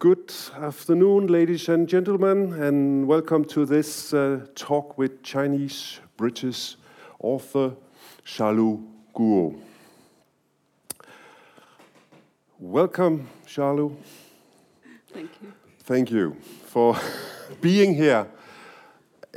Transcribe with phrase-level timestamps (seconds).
[0.00, 6.76] Good afternoon, ladies and gentlemen, and welcome to this uh, talk with Chinese British
[7.18, 7.76] author
[8.24, 8.82] Xiaolu
[9.14, 9.60] Guo.
[12.58, 13.94] Welcome, Xiaolu.
[15.12, 15.52] Thank you.
[15.80, 16.96] Thank you for
[17.60, 18.26] being here,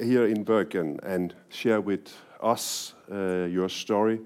[0.02, 2.08] here in Bergen, and share with
[2.42, 4.22] us uh, your story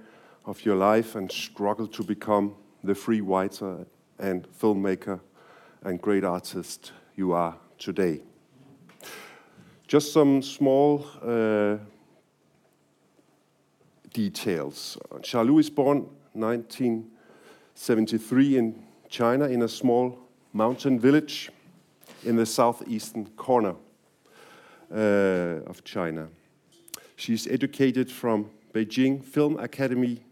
[0.46, 3.88] of your life and struggle to become the free writer
[4.20, 5.20] and filmmaker
[5.84, 8.22] and great artist you are today.
[9.88, 11.78] Just some small uh,
[14.14, 14.98] details.
[15.22, 20.18] Xiaolu is born 1973 in China in a small
[20.54, 21.52] mountain village
[22.24, 23.76] in the southeastern corner
[24.92, 26.30] uh, of China.
[27.16, 30.24] She is educated from Beijing Film Academy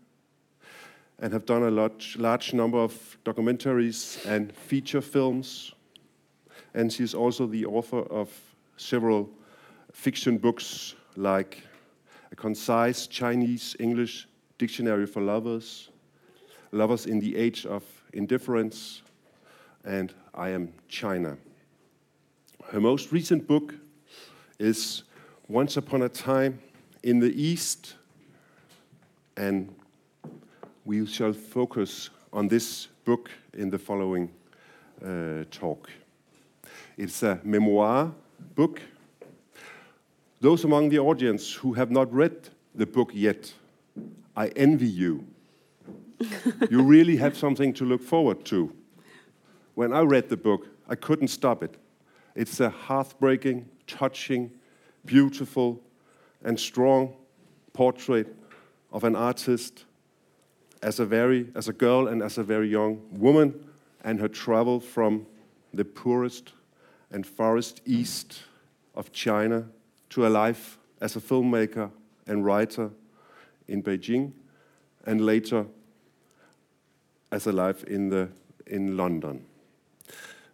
[1.20, 5.74] and have done a large, large number of documentaries and feature films.
[6.74, 8.30] And she is also the author of
[8.78, 9.30] several
[9.94, 11.64] fiction books like
[12.32, 15.90] A Concise Chinese English Dictionary for Lovers,
[16.72, 19.02] Lovers in the Age of Indifference,
[19.86, 21.38] and I Am China.
[22.66, 23.76] Her most recent book
[24.60, 25.04] is
[25.48, 26.60] Once Upon a Time
[27.04, 27.96] in the East,
[29.38, 29.74] and
[30.86, 34.32] we shall focus on this book in the following
[35.04, 35.90] uh, talk.
[36.96, 38.14] It's a memoir
[38.54, 38.80] book.
[40.40, 43.52] Those among the audience who have not read the book yet,
[44.36, 45.26] I envy you.
[46.70, 48.72] you really have something to look forward to.
[49.74, 51.76] When I read the book, I couldn't stop it.
[52.36, 54.52] It's a heartbreaking, touching,
[55.04, 55.82] beautiful,
[56.44, 57.16] and strong
[57.74, 58.36] portrait
[58.92, 59.86] of an artist
[60.82, 63.54] as a very as a girl and as a very young woman
[64.04, 65.26] and her travel from
[65.74, 66.54] the poorest
[67.12, 68.44] and farthest east
[68.94, 69.66] of China
[70.10, 71.90] to a life as a filmmaker
[72.28, 72.90] and writer
[73.68, 74.32] in Beijing
[75.06, 75.66] and later
[77.32, 78.30] as a life in the
[78.68, 79.46] in London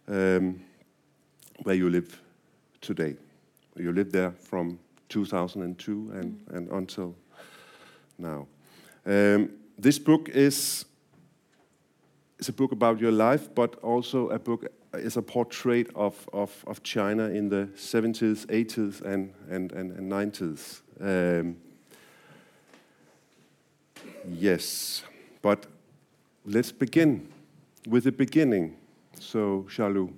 [0.08, 0.60] um,
[1.62, 2.20] where you live
[2.80, 3.16] today.
[3.76, 4.78] You lived there from
[5.08, 7.14] 2002 and, and until
[8.18, 8.46] now.
[9.06, 10.84] Um, this book is,
[12.38, 16.64] is a book about your life, but also a book is a portrait of, of,
[16.66, 20.80] of China in the 70s, 80s, and, and, and, and 90s.
[21.00, 21.56] Um,
[24.28, 25.02] yes,
[25.40, 25.66] but
[26.44, 27.28] let's begin
[27.88, 28.76] with the beginning.
[29.18, 30.12] So, Xiaolu,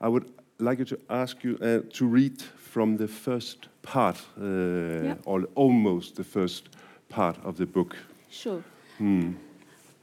[0.00, 2.42] I would like you to ask you uh, to read
[2.74, 6.68] from the first part, uh, or almost the first
[7.08, 7.96] part of the book.
[8.30, 8.62] Sure.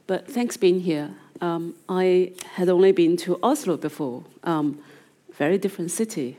[0.06, 1.10] But thanks being here.
[1.40, 4.78] Um, I had only been to Oslo before, um,
[5.32, 6.38] very different city.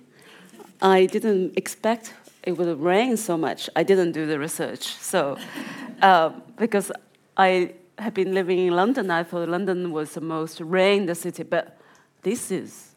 [0.82, 3.70] I didn't expect it would rain so much.
[3.76, 4.84] I didn't do the research.
[4.84, 5.38] So,
[6.02, 6.92] uh, because
[7.38, 11.78] I had been living in London, I thought London was the most rained city, but
[12.22, 12.93] this is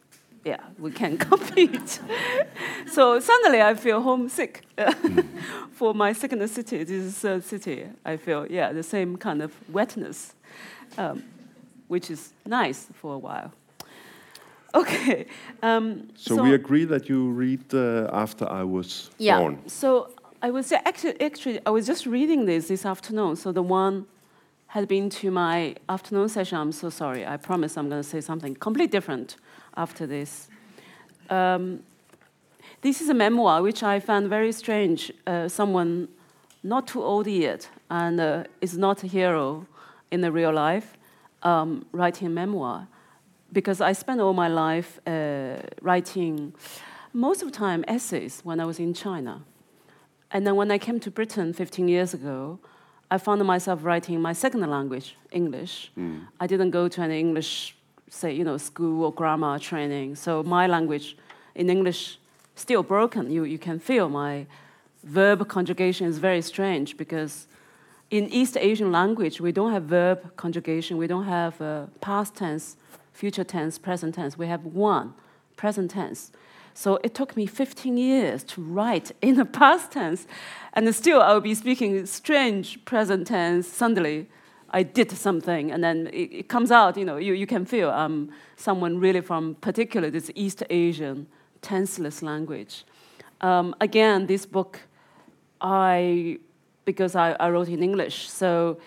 [0.47, 1.99] yeah, we can compete.
[2.87, 4.65] so suddenly I feel homesick
[5.71, 6.83] for my second city.
[6.83, 7.85] This is third city.
[8.05, 10.33] I feel yeah the same kind of wetness,
[10.97, 11.23] um,
[11.87, 13.51] which is nice for a while.
[14.73, 15.25] Okay.
[15.63, 19.57] Um, so, so, we agree that you read uh, after I was yeah, born.
[19.67, 20.09] So
[20.41, 23.35] I was actually actually I was just reading this this afternoon.
[23.35, 24.05] So the one
[24.67, 26.57] had been to my afternoon session.
[26.57, 27.25] I'm so sorry.
[27.25, 29.37] I promise I'm going to say something completely different
[29.77, 30.49] after this.
[31.29, 31.83] Um,
[32.81, 35.11] this is a memoir which I found very strange.
[35.25, 36.09] Uh, someone
[36.63, 39.65] not too old yet and uh, is not a hero
[40.11, 40.97] in the real life
[41.43, 42.87] um, writing a memoir
[43.53, 46.53] because I spent all my life uh, writing
[47.13, 49.43] most of the time essays when I was in China.
[50.31, 52.59] And then when I came to Britain 15 years ago,
[53.09, 55.91] I found myself writing my second language, English.
[55.97, 56.27] Mm.
[56.39, 57.76] I didn't go to an English
[58.09, 60.15] say, you know, school or grammar training.
[60.15, 61.17] So my language
[61.55, 62.19] in English
[62.55, 63.31] still broken.
[63.31, 64.45] You, you can feel my
[65.03, 67.47] verb conjugation is very strange because
[68.09, 70.97] in East Asian language, we don't have verb conjugation.
[70.97, 72.77] We don't have uh, past tense,
[73.13, 74.37] future tense, present tense.
[74.37, 75.13] We have one,
[75.57, 76.31] present tense.
[76.73, 80.27] So it took me 15 years to write in the past tense.
[80.73, 84.27] And still, I'll be speaking strange present tense suddenly
[84.69, 86.97] I did something, and then it, it, comes out.
[86.97, 91.27] You know, you, you can feel um, someone really from particularly this East Asian
[91.61, 92.83] tenseless language.
[93.41, 94.79] Um, again, this book,
[95.61, 96.39] I
[96.85, 98.77] because I, I wrote in English, so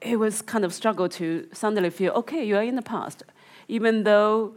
[0.00, 2.44] it was kind of struggle to suddenly feel okay.
[2.44, 3.22] You are in the past,
[3.68, 4.54] even though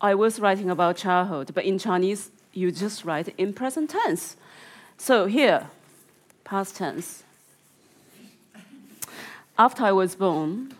[0.00, 4.36] I was writing about childhood, but in Chinese, you just write in present tense.
[4.98, 5.70] So here,
[6.44, 7.22] past tense.
[9.58, 10.74] After I was born,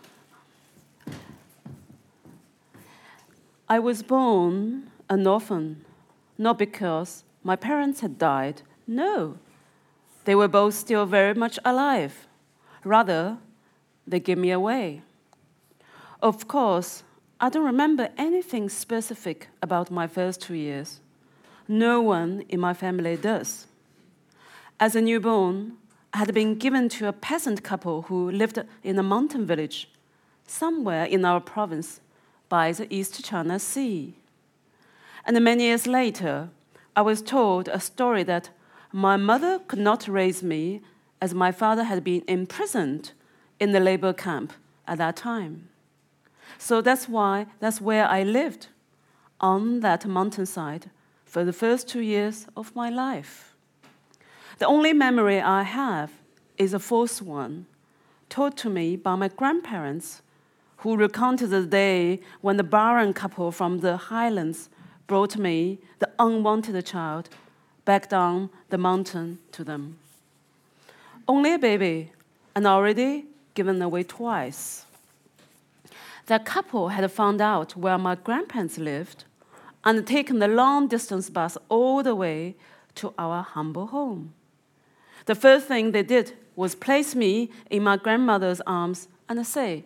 [3.67, 5.83] I was born an orphan,
[6.37, 8.61] not because my parents had died.
[8.85, 9.39] No,
[10.25, 12.27] they were both still very much alive.
[12.83, 13.37] Rather,
[14.05, 15.01] they gave me away.
[16.21, 17.03] Of course,
[17.41, 20.99] I don't remember anything specific about my first two years.
[21.67, 23.65] No one in my family does.
[24.79, 25.77] As a newborn,
[26.17, 29.89] had been given to a peasant couple who lived in a mountain village
[30.47, 32.01] somewhere in our province
[32.49, 34.15] by the East China Sea.
[35.25, 36.49] And many years later,
[36.95, 38.49] I was told a story that
[38.91, 40.81] my mother could not raise me
[41.21, 43.11] as my father had been imprisoned
[43.59, 44.53] in the labor camp
[44.87, 45.69] at that time.
[46.57, 48.67] So that's why that's where I lived
[49.39, 50.89] on that mountainside
[51.25, 53.46] for the first two years of my life.
[54.59, 56.11] The only memory I have
[56.57, 57.67] is a false one,
[58.27, 60.23] told to me by my grandparents,
[60.77, 64.69] who recounted the day when the barren couple from the highlands
[65.05, 67.29] brought me, the unwanted child,
[67.85, 69.99] back down the mountain to them.
[71.27, 72.11] Only a baby,
[72.55, 74.85] and already given away twice.
[76.25, 79.23] The couple had found out where my grandparents lived
[79.85, 82.55] and taken the long distance bus all the way
[82.95, 84.33] to our humble home.
[85.27, 89.83] The first thing they did was place me in my grandmother's arms and say,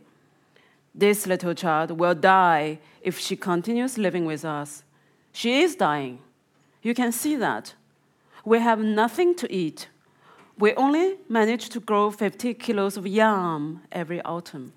[0.96, 4.84] This little child will die if she continues living with us.
[5.34, 6.20] She is dying.
[6.84, 7.74] You can see that.
[8.46, 9.88] We have nothing to eat.
[10.60, 14.74] We only manage to grow 50 kilos of yam every autumn.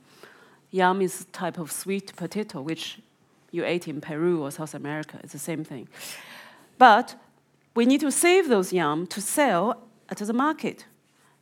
[0.71, 3.01] Yam is a type of sweet potato, which
[3.51, 5.21] you ate in Peru or South America.
[5.23, 5.89] It's the same thing.
[6.79, 7.17] But
[7.75, 10.87] we need to save those yam to sell at the market.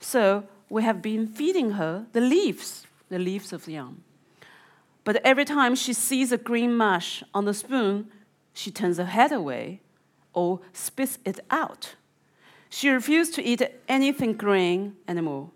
[0.00, 4.02] So we have been feeding her the leaves, the leaves of the yam.
[5.04, 8.08] But every time she sees a green mush on the spoon,
[8.54, 9.80] she turns her head away
[10.32, 11.94] or spits it out.
[12.70, 15.50] She refused to eat anything green anymore.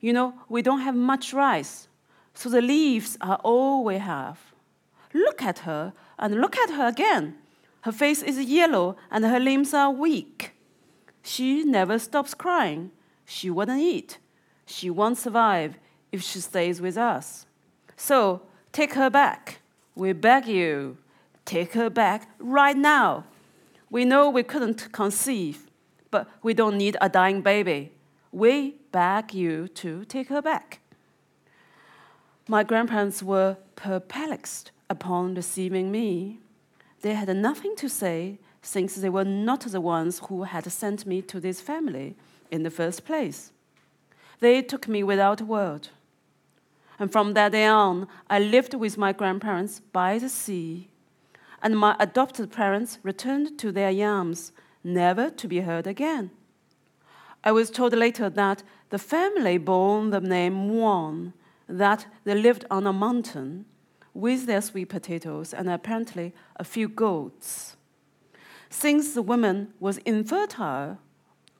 [0.00, 1.88] You know, we don't have much rice,
[2.34, 4.38] so the leaves are all we have.
[5.14, 7.36] Look at her and look at her again.
[7.82, 10.53] Her face is yellow and her limbs are weak.
[11.24, 12.90] She never stops crying.
[13.24, 14.18] She wouldn't eat.
[14.66, 15.78] She won't survive
[16.12, 17.46] if she stays with us.
[17.96, 18.42] So
[18.72, 19.60] take her back.
[19.96, 20.98] We beg you,
[21.46, 23.24] take her back right now.
[23.90, 25.66] We know we couldn't conceive,
[26.10, 27.92] but we don't need a dying baby.
[28.30, 30.80] We beg you to take her back.
[32.46, 36.40] My grandparents were perplexed upon receiving me.
[37.00, 41.20] They had nothing to say since they were not the ones who had sent me
[41.22, 42.16] to this family
[42.50, 43.52] in the first place.
[44.40, 45.88] They took me without a word.
[46.98, 50.88] And from that day on, I lived with my grandparents by the sea.
[51.62, 54.52] And my adopted parents returned to their yams,
[54.82, 56.30] never to be heard again.
[57.42, 61.34] I was told later that the family bore the name Wang,
[61.68, 63.66] that they lived on a mountain
[64.14, 67.76] with their sweet potatoes and apparently a few goats.
[68.76, 70.98] Since the woman was infertile,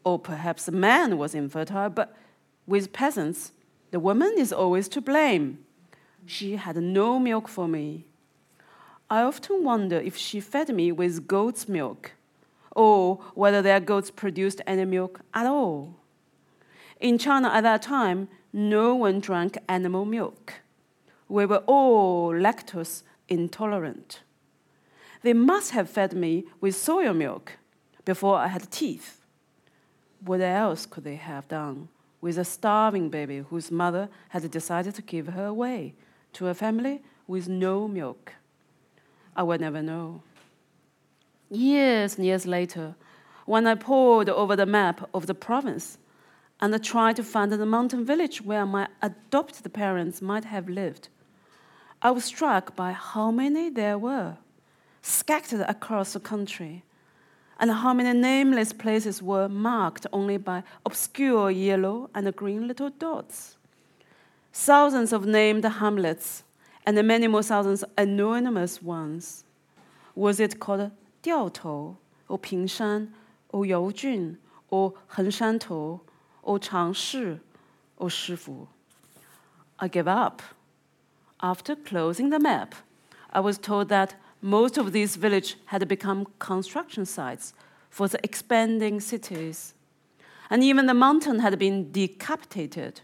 [0.02, 2.12] or perhaps the man was infertile, but
[2.66, 3.52] with peasants,
[3.92, 5.64] the woman is always to blame.
[6.26, 8.04] She had no milk for me.
[9.08, 12.12] I often wonder if she fed me with goat's milk,
[12.72, 15.94] or whether their goats produced any milk at all.
[17.00, 20.54] In China at that time, no one drank animal milk.
[21.28, 24.23] We were all lactose intolerant.
[25.24, 27.52] They must have fed me with soya milk
[28.04, 29.22] before I had teeth.
[30.20, 31.88] What else could they have done
[32.20, 35.94] with a starving baby whose mother had decided to give her away
[36.34, 38.34] to a family with no milk?
[39.34, 40.20] I will never know.
[41.50, 42.94] Years and years later,
[43.46, 45.96] when I pored over the map of the province
[46.60, 51.08] and tried to find the mountain village where my adopted parents might have lived,
[52.02, 54.36] I was struck by how many there were,
[55.04, 56.82] scattered across the country,
[57.60, 63.58] and how many nameless places were marked only by obscure yellow and green little dots.
[64.50, 66.42] Thousands of named hamlets
[66.86, 69.44] and many more thousands anonymous ones.
[70.14, 70.90] Was it called
[71.22, 71.96] Diaotou,
[72.28, 73.08] or Pingshan,
[73.50, 74.38] or Youjun,
[74.70, 76.00] or Hengshantou,
[76.42, 77.40] or Changshi,
[77.98, 78.66] or Shifu?
[79.78, 80.40] I gave up.
[81.42, 82.74] After closing the map,
[83.30, 87.54] I was told that most of these villages had become construction sites
[87.88, 89.72] for the expanding cities.
[90.50, 93.00] And even the mountain had been decapitated,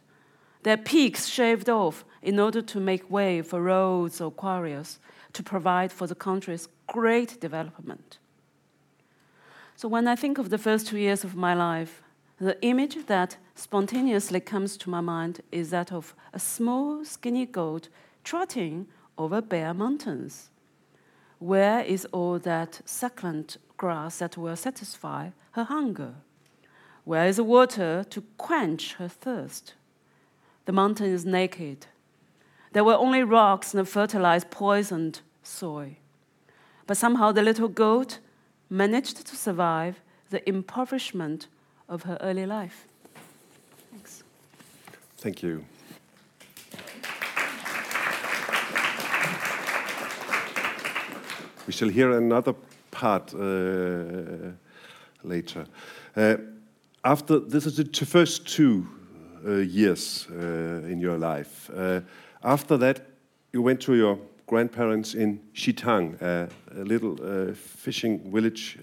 [0.64, 4.98] their peaks shaved off in order to make way for roads or quarries
[5.32, 8.18] to provide for the country's great development.
[9.76, 12.02] So when I think of the first two years of my life,
[12.38, 17.88] the image that spontaneously comes to my mind is that of a small, skinny goat
[18.24, 20.49] trotting over bare mountains.
[21.40, 26.14] Where is all that succulent grass that will satisfy her hunger?
[27.04, 29.72] Where is the water to quench her thirst?
[30.66, 31.86] The mountain is naked.
[32.72, 35.96] There were only rocks and fertilized, poisoned soil.
[36.86, 38.18] But somehow the little goat
[38.68, 41.48] managed to survive the impoverishment
[41.88, 42.86] of her early life.
[43.90, 44.22] Thanks.
[45.16, 45.64] Thank you.
[51.70, 52.54] We shall hear another
[52.90, 54.50] part uh,
[55.22, 55.66] later.
[56.16, 56.36] Uh,
[57.04, 58.88] after this is the first two
[59.46, 61.70] uh, years uh, in your life.
[61.72, 62.00] Uh,
[62.42, 63.06] after that,
[63.52, 68.76] you went to your grandparents in Shitang, a little uh, fishing village.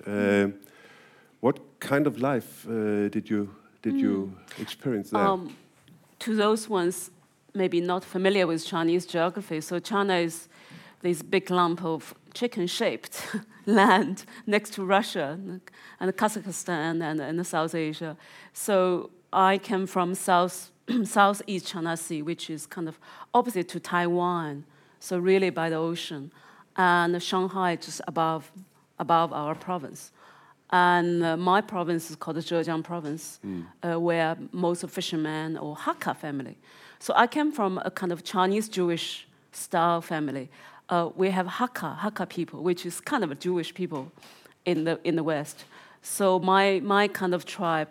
[1.41, 2.65] what kind of life
[3.11, 3.49] did you
[3.81, 3.99] did mm.
[3.99, 4.61] you hmm.
[4.61, 5.27] experience there?
[5.27, 5.57] Um,
[6.19, 7.11] to those ones
[7.53, 10.47] maybe not familiar with Chinese geography, so China is
[11.01, 15.39] this big lump of chicken-shaped land next to Russia
[15.99, 18.15] and Kazakhstan and, and South Asia.
[18.53, 20.71] So I came from south,
[21.03, 22.99] southeast China Sea, which is kind of
[23.33, 24.65] opposite to Taiwan,
[24.99, 26.31] so really by the ocean,
[26.75, 28.51] and Shanghai just above,
[28.99, 30.11] above our province.
[30.69, 33.65] And uh, my province is called the Zhejiang province, mm.
[33.81, 36.57] uh, where most of fishermen or Hakka family.
[36.99, 40.49] So I came from a kind of Chinese Jewish style family.
[40.89, 44.11] Uh, we have Hakka, Hakka people, which is kind of a Jewish people
[44.65, 45.65] in the, in the West.
[46.01, 47.89] So my, my kind of tribe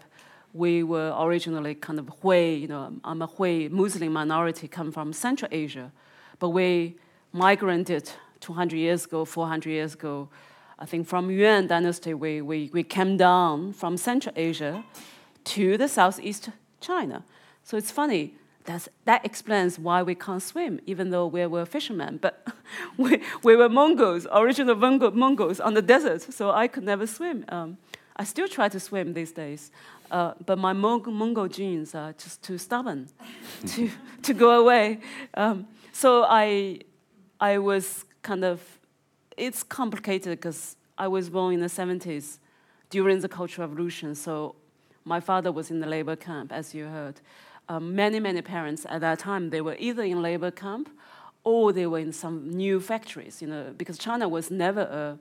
[0.56, 5.12] we were originally kind of Hui, you know, I'm a Hui Muslim minority, come from
[5.12, 5.92] Central Asia,
[6.38, 6.96] but we
[7.32, 8.10] migrated
[8.40, 10.28] 200 years ago, 400 years ago.
[10.78, 14.82] I think from Yuan dynasty, we, we, we came down from Central Asia
[15.44, 16.48] to the Southeast
[16.80, 17.22] China.
[17.62, 18.34] So it's funny,
[18.66, 22.18] that's, that explains why we can't swim, even though we were fishermen.
[22.20, 22.46] But
[22.99, 27.44] we, we were Mongols, original Mongols on the desert, so I could never swim.
[27.49, 27.78] Um,
[28.16, 29.70] I still try to swim these days.
[30.11, 33.08] Uh, but my Mongol genes are just too stubborn
[33.66, 33.90] to,
[34.23, 35.00] to go away.
[35.35, 36.80] Um, so I,
[37.40, 38.61] I was kind of,
[39.37, 42.38] it's complicated because I was born in the 70s
[42.90, 44.14] during the Cultural Revolution.
[44.14, 44.54] So
[45.04, 47.20] my father was in the labor camp, as you heard.
[47.68, 50.88] Um, many, many parents at that time, they were either in labor camp
[51.42, 55.18] or they were in some new factories, you know, because China was never a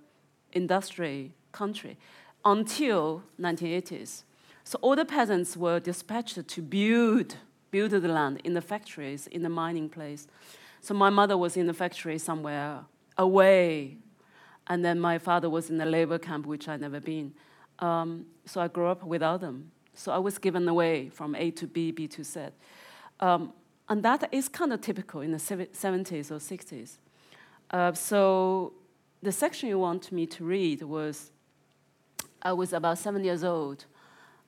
[0.53, 1.97] industry country
[2.43, 4.23] until 1980s.
[4.63, 7.37] So all the peasants were dispatched to build,
[7.69, 10.27] build the land in the factories, in the mining place.
[10.81, 12.85] So my mother was in the factory somewhere
[13.17, 13.97] away,
[14.67, 17.33] and then my father was in the labor camp, which I'd never been.
[17.79, 19.71] Um, so I grew up without them.
[19.95, 22.47] So I was given away from A to B, B to Z.
[23.19, 23.53] Um,
[23.89, 26.97] and that is kind of typical in the 70s or 60s.
[27.71, 28.73] Uh, so
[29.21, 31.31] the section you want me to read was
[32.41, 33.85] I was about seven years old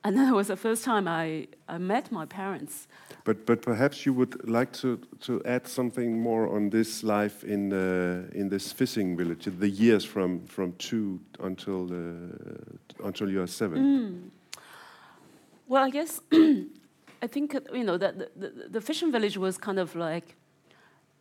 [0.03, 2.87] and that was the first time I, I met my parents.
[3.23, 7.73] But, but perhaps you would like to, to add something more on this life in,
[7.73, 13.47] uh, in this fishing village, the years from, from two until, uh, until you are
[13.47, 13.83] seven.
[13.83, 14.29] Mm.
[15.67, 19.79] Well, I guess I think you know that the, the, the, fishing village was kind
[19.79, 20.35] of like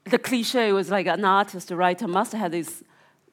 [0.05, 2.83] the cliche was like an artist, a writer must have this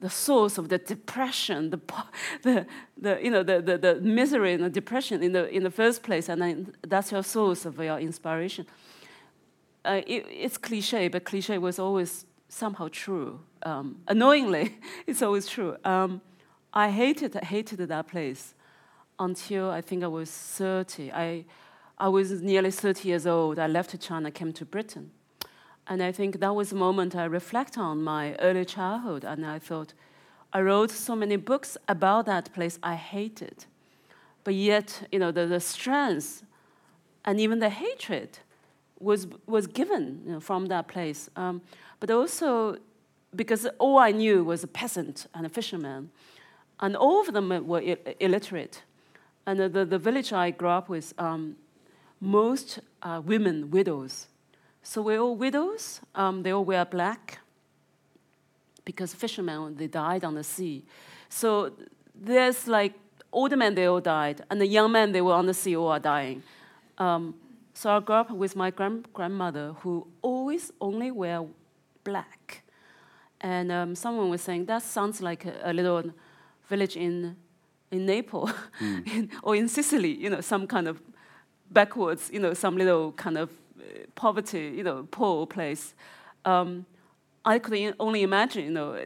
[0.00, 1.80] the source of the depression, the,
[2.42, 2.66] the,
[2.98, 6.02] the, you know, the, the, the misery and the depression in the, in the first
[6.02, 8.66] place, and then that's your source of your inspiration.
[9.82, 13.40] Uh, it, it's cliche, but cliche was always somehow true.
[13.62, 15.76] Um, annoyingly, it's always true.
[15.84, 16.20] Um,
[16.74, 18.54] I hated, hated that place
[19.18, 21.12] until I think I was 30.
[21.12, 21.44] I,
[21.98, 23.58] I was nearly 30 years old.
[23.58, 25.10] I left China, came to Britain.
[25.86, 29.24] And I think that was the moment I reflect on my early childhood.
[29.24, 29.92] And I thought,
[30.52, 33.66] I wrote so many books about that place I hated.
[34.44, 36.44] But yet, you know, the, the strength
[37.24, 38.38] and even the hatred
[38.98, 41.28] was, was given you know, from that place.
[41.36, 41.62] Um,
[42.00, 42.76] but also,
[43.34, 46.10] because all I knew was a peasant and a fisherman,
[46.80, 48.82] and all of them were Ill illiterate.
[49.46, 51.56] And the, the, the, village I grew up with, um,
[52.20, 54.28] most uh, women, widows,
[54.82, 56.00] so we're all widows.
[56.14, 57.40] Um, they all wear black.
[58.84, 60.84] because fishermen they died on the sea.
[61.28, 61.72] So
[62.14, 62.92] there's like
[63.32, 65.88] older men they all died, and the young men they were on the sea all
[65.88, 66.42] are dying.
[66.98, 67.34] Um,
[67.72, 71.44] so I grew up with my grand- grandmother who always only wear
[72.04, 72.62] black.
[73.40, 76.12] And um, someone was saying that sounds like a, a little
[76.68, 77.36] village in
[77.94, 79.06] in Naples mm.
[79.14, 81.00] in, or in Sicily, you know, some kind of
[81.70, 83.82] backwards, you know, some little kind of uh,
[84.14, 85.94] poverty, you know, poor place.
[86.44, 86.86] Um,
[87.44, 88.98] I could only imagine, you know,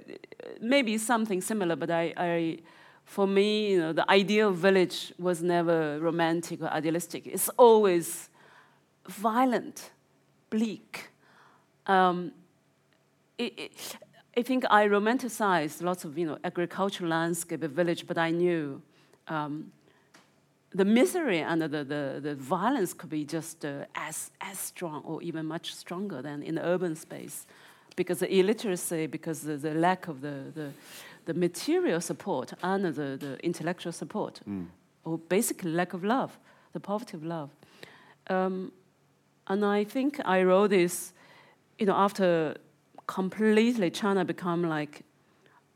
[0.60, 2.58] maybe something similar, but I, I,
[3.04, 7.26] for me, you know, the ideal village was never romantic or idealistic.
[7.26, 8.28] It's always
[9.08, 9.90] violent,
[10.50, 11.10] bleak.
[11.86, 12.32] Um,
[13.38, 13.96] it, it,
[14.38, 18.80] I think I romanticized lots of, you know, agricultural landscape, a village, but I knew
[19.26, 19.72] um,
[20.70, 25.20] the misery and the, the, the violence could be just uh, as, as strong or
[25.22, 27.46] even much stronger than in the urban space
[27.96, 30.70] because the illiteracy, because the, the lack of the, the,
[31.24, 34.66] the, material support and the, the intellectual support, mm.
[35.04, 36.38] or basically lack of love,
[36.74, 37.50] the poverty of love.
[38.30, 38.70] Um,
[39.48, 41.12] and I think I wrote this,
[41.76, 42.54] you know, after
[43.08, 45.02] completely China become like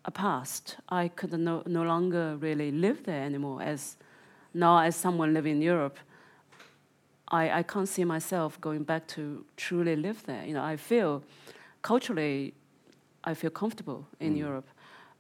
[0.04, 0.76] a past.
[0.88, 3.60] I could no, no longer really live there anymore.
[3.62, 3.96] As
[4.54, 5.98] now, as someone living in Europe,
[7.28, 10.44] I, I can't see myself going back to truly live there.
[10.44, 11.24] You know, I feel
[11.80, 12.52] culturally,
[13.24, 14.38] I feel comfortable in mm.
[14.38, 14.68] Europe.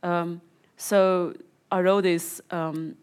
[0.02, 0.42] Um,
[0.76, 1.34] so
[1.70, 2.96] I wrote this um,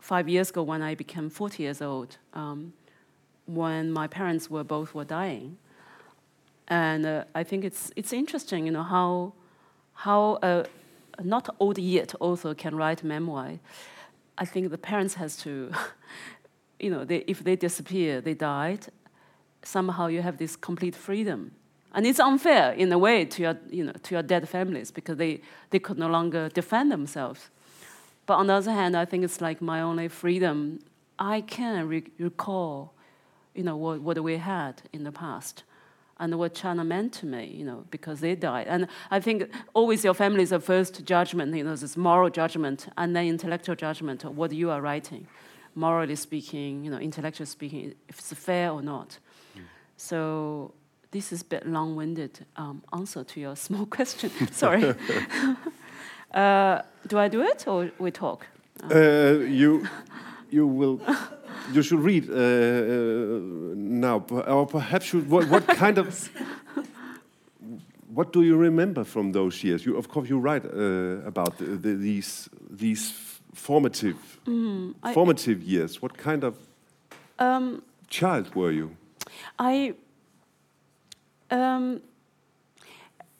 [0.00, 2.72] five years ago when I became 40 years old, um,
[3.44, 5.58] when my parents were both were dying.
[6.68, 9.32] And uh, I think it's, it's interesting, you know, how,
[9.94, 10.66] how a
[11.22, 13.58] not old yet author can write memoir.
[14.36, 15.72] I think the parents has to,
[16.80, 18.86] you know, they, if they disappear, they died,
[19.62, 21.52] somehow you have this complete freedom
[21.94, 25.16] and it's unfair in a way to your, you know, to your dead families because
[25.16, 27.50] they, they could no longer defend themselves.
[28.26, 30.80] But on the other hand, I think it's like my only freedom.
[31.18, 32.92] I can re- recall,
[33.54, 35.64] you know, what, what we had in the past
[36.20, 38.66] and what China meant to me, you know, because they died.
[38.68, 42.88] And I think always your family is the first judgment, you know, this moral judgment
[42.96, 45.26] and then intellectual judgment of what you are writing,
[45.74, 49.18] morally speaking, you know, intellectually speaking, if it's fair or not.
[49.56, 49.62] Mm.
[49.96, 50.74] So
[51.10, 54.30] this is a bit long-winded um, answer to your small question.
[54.50, 54.84] Sorry.
[56.34, 58.46] uh, do I do it or we talk?
[58.90, 59.86] Uh, you,
[60.50, 61.00] you will.
[61.72, 66.30] You should read uh, uh now, or perhaps you, what, what kind of.
[68.14, 69.84] What do you remember from those years?
[69.84, 73.12] You, of course, you write uh, about the, the, these these
[73.54, 76.02] formative mm, formative years.
[76.02, 76.56] What kind of
[77.38, 78.96] um, child were you?
[79.58, 79.94] I
[81.50, 82.00] um,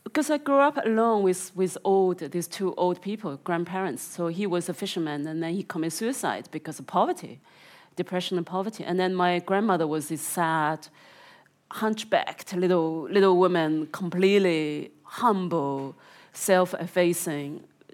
[0.08, 4.02] because I grew up alone with, with old, these two old people, grandparents.
[4.02, 7.40] So he was a fisherman, and then he committed suicide because of poverty,
[8.02, 8.82] depression and poverty.
[8.88, 10.88] And then my grandmother was this sad,
[11.82, 15.94] hunchbacked little little woman, completely humble,
[16.32, 17.48] self-effacing,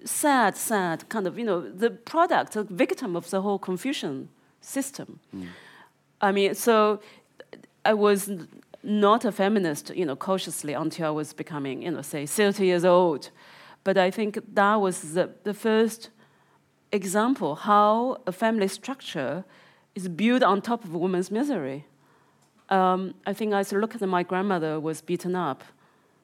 [0.05, 4.29] sad, sad, kind of you know the product, the victim of the whole Confucian
[4.61, 5.19] system.
[5.35, 5.47] Mm.
[6.21, 6.99] I mean, so
[7.83, 8.29] I was
[8.83, 12.85] not a feminist, you know, cautiously until I was becoming, you know, say 30 years
[12.85, 13.31] old.
[13.83, 16.09] But I think that was the, the first
[16.91, 19.43] example how a family structure
[19.95, 21.85] is built on top of a woman's misery.
[22.69, 25.63] Um, I think I look at my grandmother was beaten up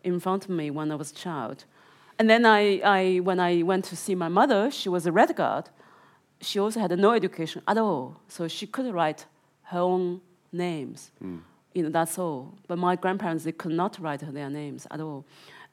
[0.04, 1.66] in front of me when I was a child.
[2.20, 5.36] And then I, I, when I went to see my mother, she was a red
[5.36, 5.70] guard.
[6.42, 9.26] She also had no education at all, so she could write
[9.64, 11.12] her own names.
[11.24, 11.42] Mm
[11.74, 12.54] you know, that's all.
[12.68, 15.26] But my grandparents, they could not write their names at all.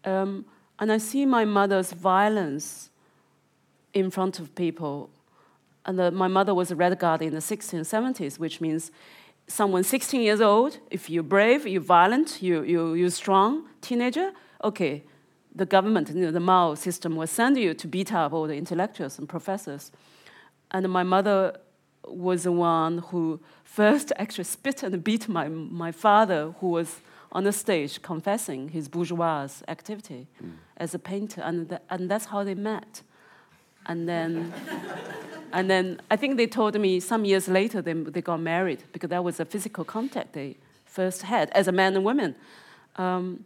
[0.04, 0.44] Um,
[0.78, 2.90] and I see my mother's violence
[3.92, 5.10] in front of people.
[5.88, 8.90] And the, my mother was a red guard in the 1670s, which means
[9.46, 15.02] someone 16 years old, if you're brave, you're violent, you, you, you're strong, teenager, okay,
[15.54, 18.54] the government, you know, the Mao system will send you to beat up all the
[18.54, 19.90] intellectuals and professors.
[20.72, 21.58] And my mother
[22.06, 27.00] was the one who first actually spit and beat my, my father, who was
[27.32, 30.52] on the stage confessing his bourgeois activity mm.
[30.76, 33.00] as a painter, and, and that's how they met.
[33.86, 34.52] And then,
[35.52, 39.10] and then I think they told me some years later they, they got married because
[39.10, 42.34] that was a physical contact they first had as a man and woman.
[42.96, 43.44] Um,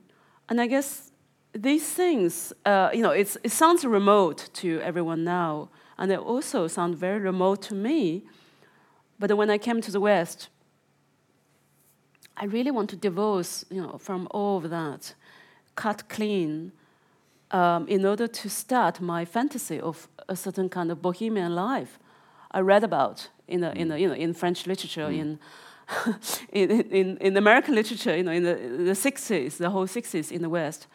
[0.49, 1.13] and I guess
[1.53, 6.97] these things, uh, you know, it sounds remote to everyone now, and they also sound
[6.97, 8.25] very remote to me
[9.23, 10.49] but when I came to the West,
[12.37, 15.15] I really want to divorce, you know, from all of that,
[15.77, 16.73] cut clean,
[17.53, 21.99] um, in order to start my fantasy of a certain kind of bohemian life
[22.51, 25.39] I read about in, a, in, a, you know, in French literature, in,
[26.53, 30.43] in, in, in American literature, you know, in the, the 60s, the whole 60s in
[30.43, 30.87] the West.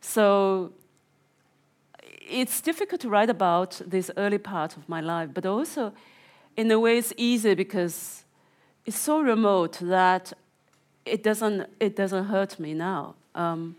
[0.00, 0.72] So
[2.28, 5.92] it's difficult to write about this early part of my life, but also,
[6.56, 8.24] in a way, it's easy because
[8.84, 10.32] it's so remote that
[11.04, 13.14] it doesn't, it doesn't hurt me now.
[13.34, 13.76] Um,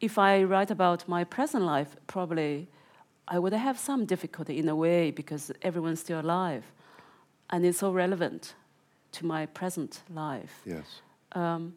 [0.00, 2.68] if I write about my present life, probably
[3.26, 6.64] I would have some difficulty in a way because everyone's still alive,
[7.50, 8.54] and it's so relevant
[9.12, 10.60] to my present life.
[10.64, 11.02] Yes.
[11.32, 11.74] Um,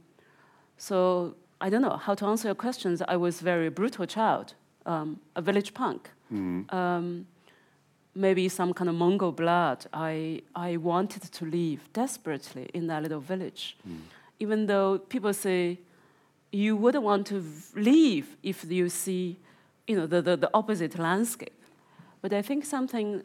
[0.77, 3.01] so I don't know how to answer your questions.
[3.07, 4.53] I was a very brutal child,
[4.85, 6.09] um, a village punk.
[6.31, 6.71] Mm.
[6.73, 7.27] Um,
[8.15, 9.85] maybe some kind of Mongol blood.
[9.93, 13.77] I, I wanted to live desperately in that little village.
[13.87, 13.99] Mm.
[14.39, 15.79] Even though people say
[16.51, 17.43] you wouldn't want to
[17.75, 19.37] leave if you see
[19.87, 21.53] you know, the, the, the opposite landscape.
[22.21, 23.23] But I think something,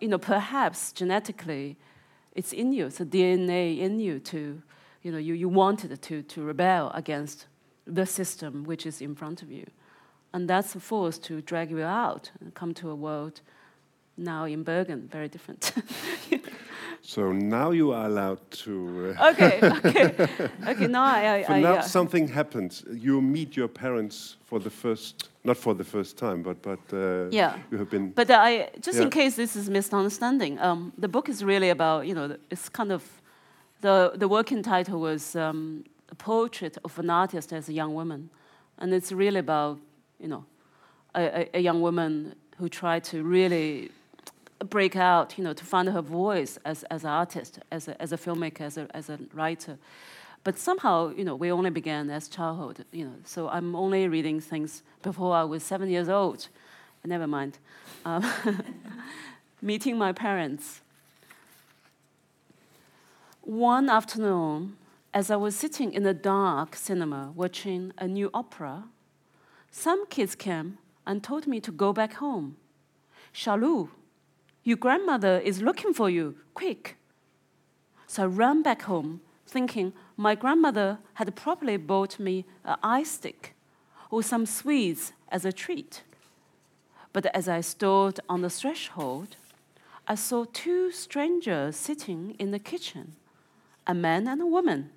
[0.00, 1.76] you know, perhaps genetically,
[2.34, 4.62] it's in you, it's a DNA in you to,
[5.02, 7.46] you know, you, you wanted to, to rebel against
[7.86, 9.66] the system which is in front of you.
[10.32, 13.40] And that's a force to drag you out and come to a world
[14.16, 15.72] now in Bergen, very different.
[17.02, 19.14] so now you are allowed to.
[19.18, 20.28] Uh okay, okay,
[20.68, 20.86] okay.
[20.86, 21.34] Now I.
[21.34, 21.80] I, so I, now yeah.
[21.80, 22.84] something happens.
[22.92, 27.28] You meet your parents for the first, not for the first time, but but uh,
[27.30, 27.56] yeah.
[27.70, 28.12] you have been.
[28.14, 29.04] But I just Yeah.
[29.04, 32.92] in case this is misunderstanding, um, the book is really about you know it's kind
[32.92, 33.02] of
[33.80, 38.30] the the working title was um, a portrait of an artist as a young woman,
[38.78, 39.78] and it's really about
[40.20, 40.44] you know
[41.14, 43.90] a, a, a young woman who tried to really
[44.58, 48.12] break out, you know, to find her voice as, as an artist, as a, as
[48.12, 49.78] a filmmaker, as a, as a writer.
[50.44, 53.14] But somehow, you know, we only began as childhood, you know.
[53.24, 56.48] So I'm only reading things before I was seven years old.
[57.04, 57.58] Never mind.
[58.04, 58.24] Um,
[59.62, 60.80] meeting my parents.
[63.40, 64.76] One afternoon,
[65.12, 68.84] as I was sitting in a dark cinema watching a new opera,
[69.70, 72.56] some kids came and told me to go back home.
[73.34, 73.90] Xiaolu,
[74.64, 76.96] your grandmother is looking for you, quick.
[78.06, 83.54] So I ran back home, thinking my grandmother had probably bought me an ice stick
[84.10, 86.02] or some sweets as a treat.
[87.12, 89.36] But as I stood on the threshold,
[90.06, 93.16] I saw two strangers sitting in the kitchen
[93.86, 94.90] a man and a woman.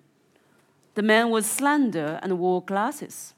[0.95, 3.33] The man was slender and wore glasses.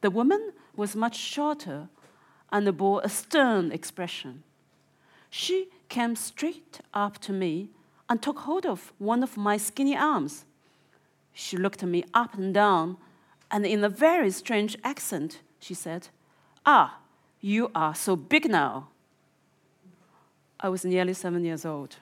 [0.00, 1.88] The woman was much shorter
[2.52, 4.43] and bore a stern expression.
[5.36, 7.70] She came straight up to me
[8.08, 10.44] and took hold of one of my skinny arms.
[11.32, 12.98] She looked at me up and down,
[13.50, 16.06] and in a very strange accent, she said,
[16.64, 16.98] Ah,
[17.40, 18.90] you are so big now.
[20.60, 21.96] I was nearly seven years old.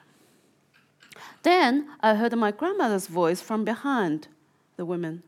[1.41, 4.27] Then I heard my grandmother's voice from behind
[4.77, 5.23] the women.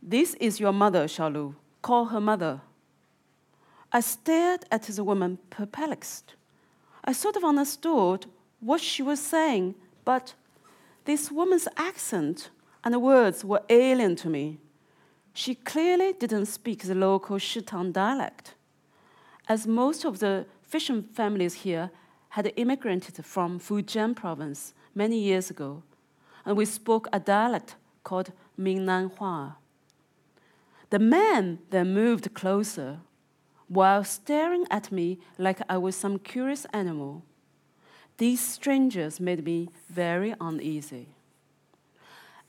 [0.00, 1.56] This is your mother, Xiaolu.
[1.82, 2.60] Call her mother.
[3.90, 6.36] I stared at the woman, perplexed.
[7.04, 8.26] I sort of understood
[8.60, 10.34] what she was saying, but
[11.04, 12.50] this woman's accent
[12.84, 14.58] and words were alien to me.
[15.32, 18.54] She clearly didn't speak the local Shitang dialect.
[19.48, 21.90] As most of the fishing families here
[22.30, 25.82] had immigrated from Fujian province many years ago,
[26.44, 29.56] and we spoke a dialect called Minnanhua.
[30.90, 33.00] The man then moved closer
[33.72, 37.22] while staring at me like I was some curious animal.
[38.18, 41.06] These strangers made me very uneasy.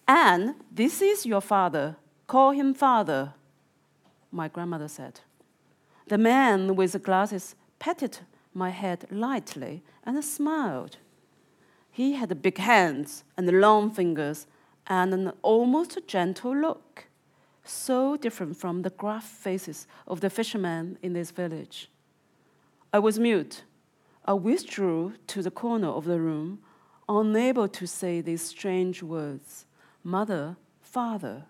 [0.05, 1.95] And this is your father.
[2.27, 3.33] Call him father,
[4.31, 5.21] my grandmother said.
[6.07, 8.19] The man with the glasses patted
[8.53, 10.97] my head lightly and smiled.
[11.89, 14.45] He had big hands and long fingers
[14.87, 17.05] and an almost gentle look
[17.63, 21.89] so different from the gruff faces of the fishermen in this village.
[22.91, 23.63] I was mute.
[24.25, 26.59] I withdrew to the corner of the room,
[27.09, 29.65] unable to say these strange words
[30.03, 31.45] Mother, Father.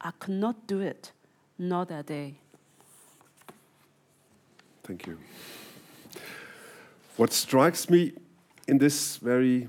[0.00, 1.12] I could not do it,
[1.58, 2.38] not that day.
[4.82, 5.18] Thank you.
[7.16, 8.14] What strikes me
[8.66, 9.68] in this very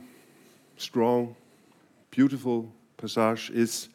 [0.77, 1.35] strong,
[2.09, 3.89] beautiful passage is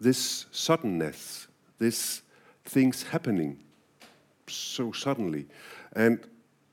[0.00, 2.22] this suddenness, this
[2.64, 3.58] things happening
[4.46, 5.46] so suddenly,
[5.94, 6.18] and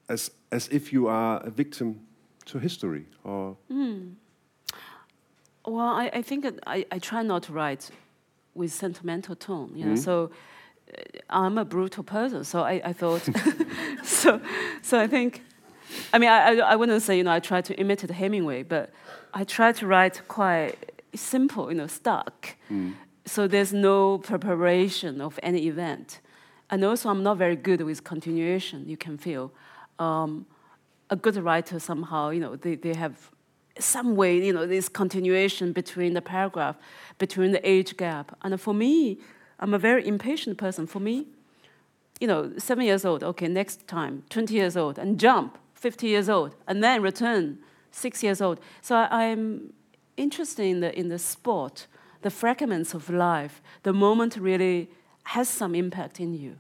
[0.10, 2.00] as as if you are a victim
[2.46, 3.58] to history or.
[3.72, 4.14] Mm.
[5.66, 7.92] Well, I, I think I, I try not to write
[8.56, 9.72] with sentimental tone.
[9.76, 10.04] You know, Mm.
[10.04, 10.32] so
[11.30, 13.22] I'm a brutal person, so I, I thought,
[14.04, 14.40] so,
[14.82, 15.44] so I think,
[16.14, 18.92] I mean, I, I, wouldn't say, you know, I try to imitate Hemingway, but
[19.34, 20.76] I try to write quite
[21.14, 22.56] simple, you know, stuck.
[22.72, 22.94] Mm.
[23.28, 26.22] So there's no preparation of any event.
[26.70, 29.52] And also, I'm not very good with continuation, you can feel.
[30.00, 30.46] Um,
[31.10, 33.32] a good writer somehow, you know, they, they have
[33.80, 36.76] some way, you know, this continuation between the paragraph,
[37.18, 38.36] between the age gap.
[38.42, 39.20] And for me,
[39.60, 40.88] I'm a very impatient person.
[40.88, 41.28] For me,
[42.20, 46.30] you know, seven years old, okay, next time, 20 years old, and jump, 50 years
[46.30, 47.60] old, and then return,
[47.92, 48.60] six years old.
[48.82, 49.74] So I, am
[50.18, 51.88] interested in the, in the sport,
[52.22, 53.62] the fragments of life.
[53.84, 54.90] The moment really
[55.24, 56.58] has some impact in you.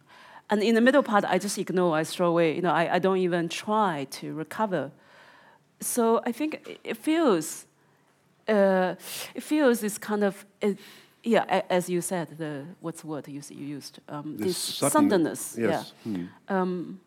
[0.49, 2.55] And in the middle part, I just ignore, I throw away.
[2.55, 4.91] You know, I, I don't even try to recover.
[5.79, 7.65] So I think it feels,
[8.47, 8.95] uh,
[9.35, 10.71] it feels this kind of, uh,
[11.23, 13.99] yeah, as you said, the what's the word you, you used?
[14.07, 15.57] Um, this, this suddenness.
[15.59, 15.93] Yes.
[16.05, 16.11] Yeah.
[16.13, 16.25] Hmm.
[16.47, 16.99] Um,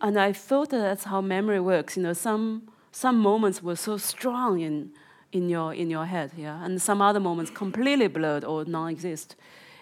[0.00, 1.96] and I thought that that's how memory works.
[1.96, 4.90] You know, some some moments were so strong in
[5.34, 9.36] in your in your head, yeah, and some other moments completely blurred or non-exist.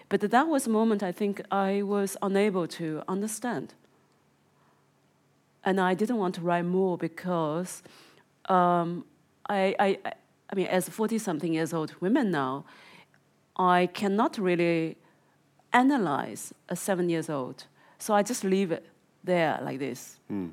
[0.09, 3.73] But that was a moment I think I was unable to understand.
[5.63, 7.83] And I didn't want to write more because
[8.49, 9.05] um,
[9.47, 9.97] I, I,
[10.49, 12.65] I mean, as 40 something years old women now,
[13.55, 14.97] I cannot really
[15.71, 17.65] analyze a seven years old.
[17.97, 18.85] So I just leave it
[19.23, 20.17] there like this.
[20.29, 20.51] Mm.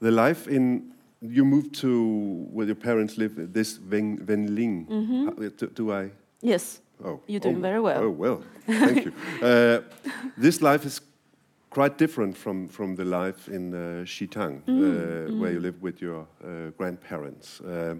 [0.00, 0.95] The life in
[1.30, 3.52] you moved to where your parents live.
[3.52, 4.86] This Ven, Venling.
[4.88, 5.56] Mm -hmm.
[5.58, 6.10] do, do, I?
[6.40, 6.82] Yes.
[7.04, 8.02] Oh, you're doing oh, very well.
[8.04, 9.12] Oh well, thank you.
[9.42, 9.82] Uh,
[10.40, 11.00] this life is
[11.76, 15.38] quite different from, from the life in uh, Shitang, mm, uh, mm.
[15.38, 17.94] where you live with your uh, grandparents uh,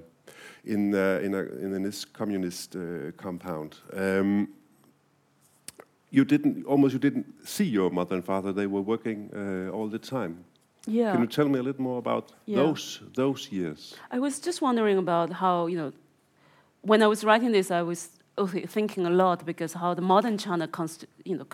[0.65, 3.77] in uh, in, a, in this communist uh, compound.
[3.93, 4.49] Um,
[6.11, 9.31] you didn't almost you didn't see your mother and father; they were working
[9.75, 10.45] all the time.
[10.87, 11.13] Yeah.
[11.13, 12.57] Can you tell me a little more about yeah.
[12.57, 13.95] those those years?
[14.11, 15.93] I was just wondering about how you know
[16.83, 18.11] when I was writing this, I was
[18.67, 21.47] thinking a lot because how the modern China const, you know,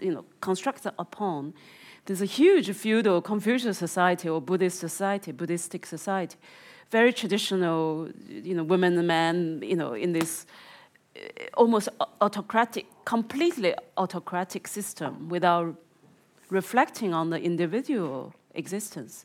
[0.00, 1.54] you know, constructs upon
[2.06, 6.36] there's a huge feudal Confucian society or Buddhist society, Buddhistic society,
[6.90, 10.46] very traditional, you know, women and men, you know, in this
[11.16, 11.88] eh, almost
[12.20, 15.74] autocratic, completely autocratic system without
[16.48, 19.24] reflecting on the individual existence.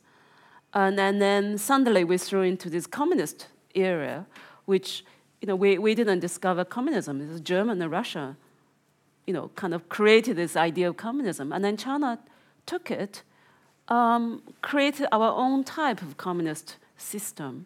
[0.74, 4.26] And, and then suddenly we threw into this communist era,
[4.66, 5.04] which
[5.42, 7.20] you know, we, we didn't discover communism.
[7.20, 8.38] It was Germany and Russia,
[9.26, 11.52] you know, kind of created this idea of communism.
[11.52, 12.20] And then China
[12.68, 13.24] took it,
[13.88, 17.66] um, created our own type of communist system,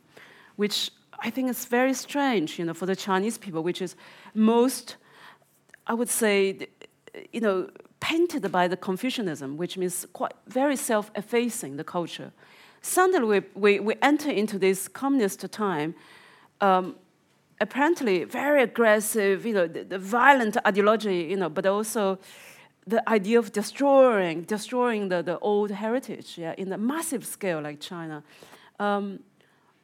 [0.55, 3.95] which I think is very strange, you know, for the Chinese people, which is
[4.33, 4.95] most,
[5.85, 6.67] I would say,
[7.33, 7.69] you know,
[8.05, 12.31] painted by the Confucianism, which means quite very self-effacing the culture.
[12.83, 15.95] Suddenly, we, we, we enter into this communist time.
[16.61, 16.95] Um,
[17.59, 22.19] apparently very aggressive, you know, the, the, violent ideology, you know, but also
[22.85, 27.79] the idea of destroying, destroying the, the old heritage, yeah, in a massive scale like
[27.79, 28.21] China.
[28.79, 29.19] Um,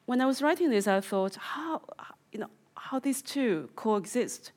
[0.06, 1.82] when I was writing this, I thought, how,
[2.32, 4.52] you know, how these two coexist,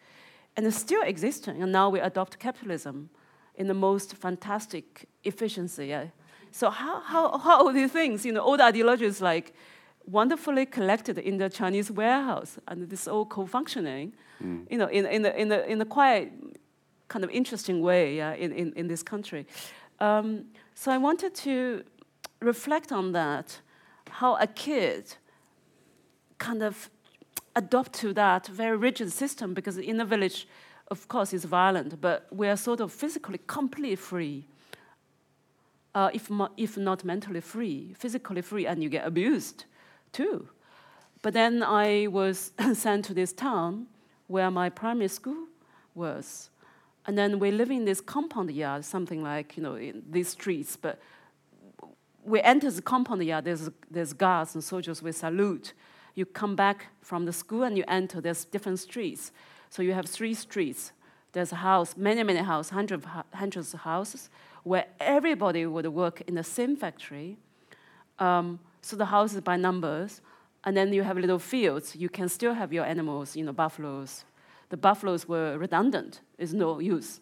[0.54, 3.08] and still existing, and now we adopt capitalism
[3.56, 5.86] in the most fantastic efficiency.
[5.86, 6.06] Yeah.
[6.50, 9.54] So how, how, how are these things, you know, old ideologies like
[10.06, 14.12] wonderfully collected in the Chinese warehouse, and this all co-functioning,
[14.42, 14.66] mm.
[14.70, 16.32] you know, in, in, the, in, the, in a quite
[17.08, 19.46] kind of interesting way yeah, in, in, in this country.
[20.00, 21.84] Um, so I wanted to
[22.40, 23.60] reflect on that,
[24.10, 25.16] how a kid
[26.38, 26.90] kind of
[27.56, 30.46] adopt to that very rigid system, because in the village,
[30.88, 34.46] of course, it's violent, but we are sort of physically completely free.
[35.94, 39.64] Uh, if, if not mentally free, physically free, and you get abused
[40.12, 40.48] too.
[41.22, 43.86] But then I was sent to this town
[44.26, 45.46] where my primary school
[45.94, 46.50] was.
[47.06, 50.76] And then we live in this compound yard, something like, you know, in these streets.
[50.76, 50.98] But
[52.24, 55.74] we enter the compound yard, there's, there's guards and soldiers, we salute.
[56.14, 59.32] You come back from the school and you enter, there's different streets.
[59.74, 60.92] So you have three streets.
[61.32, 64.30] There's a house, many, many houses, hundreds, hundreds of houses,
[64.62, 67.38] where everybody would work in the same factory.
[68.20, 70.20] Um, so the houses by numbers,
[70.62, 71.96] and then you have little fields.
[71.96, 74.24] You can still have your animals, you know, buffaloes.
[74.68, 76.20] The buffaloes were redundant.
[76.38, 77.20] It's no use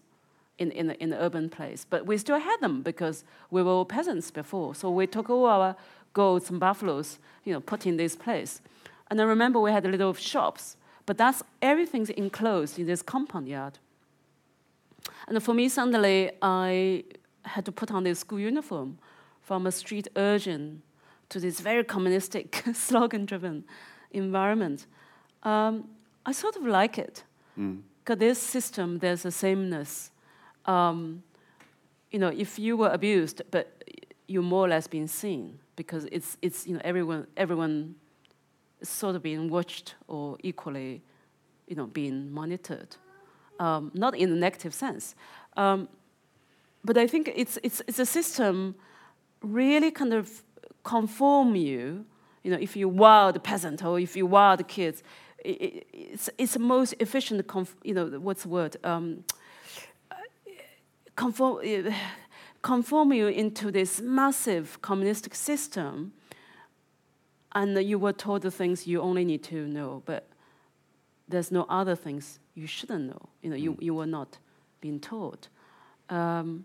[0.59, 1.87] in, in, in the urban place.
[1.88, 4.75] But we still had them because we were peasants before.
[4.75, 5.75] So we took all our
[6.12, 8.61] goats and buffaloes, you know, put in this place.
[9.09, 13.49] And I remember we had a little shops, but that's everything's enclosed in this compound
[13.49, 13.79] yard.
[15.27, 17.05] And for me, suddenly, I
[17.45, 18.99] had to put on this school uniform
[19.41, 20.83] from a street urchin
[21.29, 23.65] to this very communistic, slogan driven
[24.11, 24.87] environment.
[25.43, 25.88] Um,
[26.25, 27.25] I sort of like it.
[27.57, 28.21] Because mm.
[28.21, 30.11] this system, there's a sameness.
[30.67, 31.23] Um,
[32.11, 33.83] you know, if you were abused, but
[34.29, 37.95] you're more or less being seen because it's, it's you know, everyone, everyone
[38.83, 41.03] sort of being watched or equally,
[41.66, 42.97] you know, being monitored.
[43.59, 45.14] Um, not in a negative sense.
[45.57, 45.88] Um,
[46.85, 48.75] but I think it's, it's, it's a system
[49.42, 50.42] really kind of
[50.85, 52.05] conform you,
[52.42, 55.03] you know, if you were the peasant or if you were the kids,
[55.45, 58.77] it, it's, it's the most efficient, conf, you know, what's the word?
[58.85, 59.25] Um,
[61.16, 61.64] conform,
[62.62, 66.12] conform you into this massive communistic system,
[67.55, 70.27] and you were told the things you only need to know, but
[71.29, 73.29] there's no other things you shouldn't know.
[73.43, 74.38] You know, you, you were not
[74.81, 75.49] being told.
[76.09, 76.65] Um,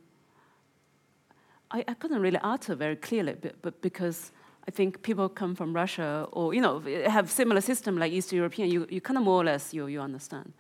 [1.72, 4.32] I, I couldn't really answer very clearly, but, but because
[4.68, 8.70] I think people come from Russia or you know have similar system like East European,
[8.70, 10.54] you, you kind of more or less you, you understand.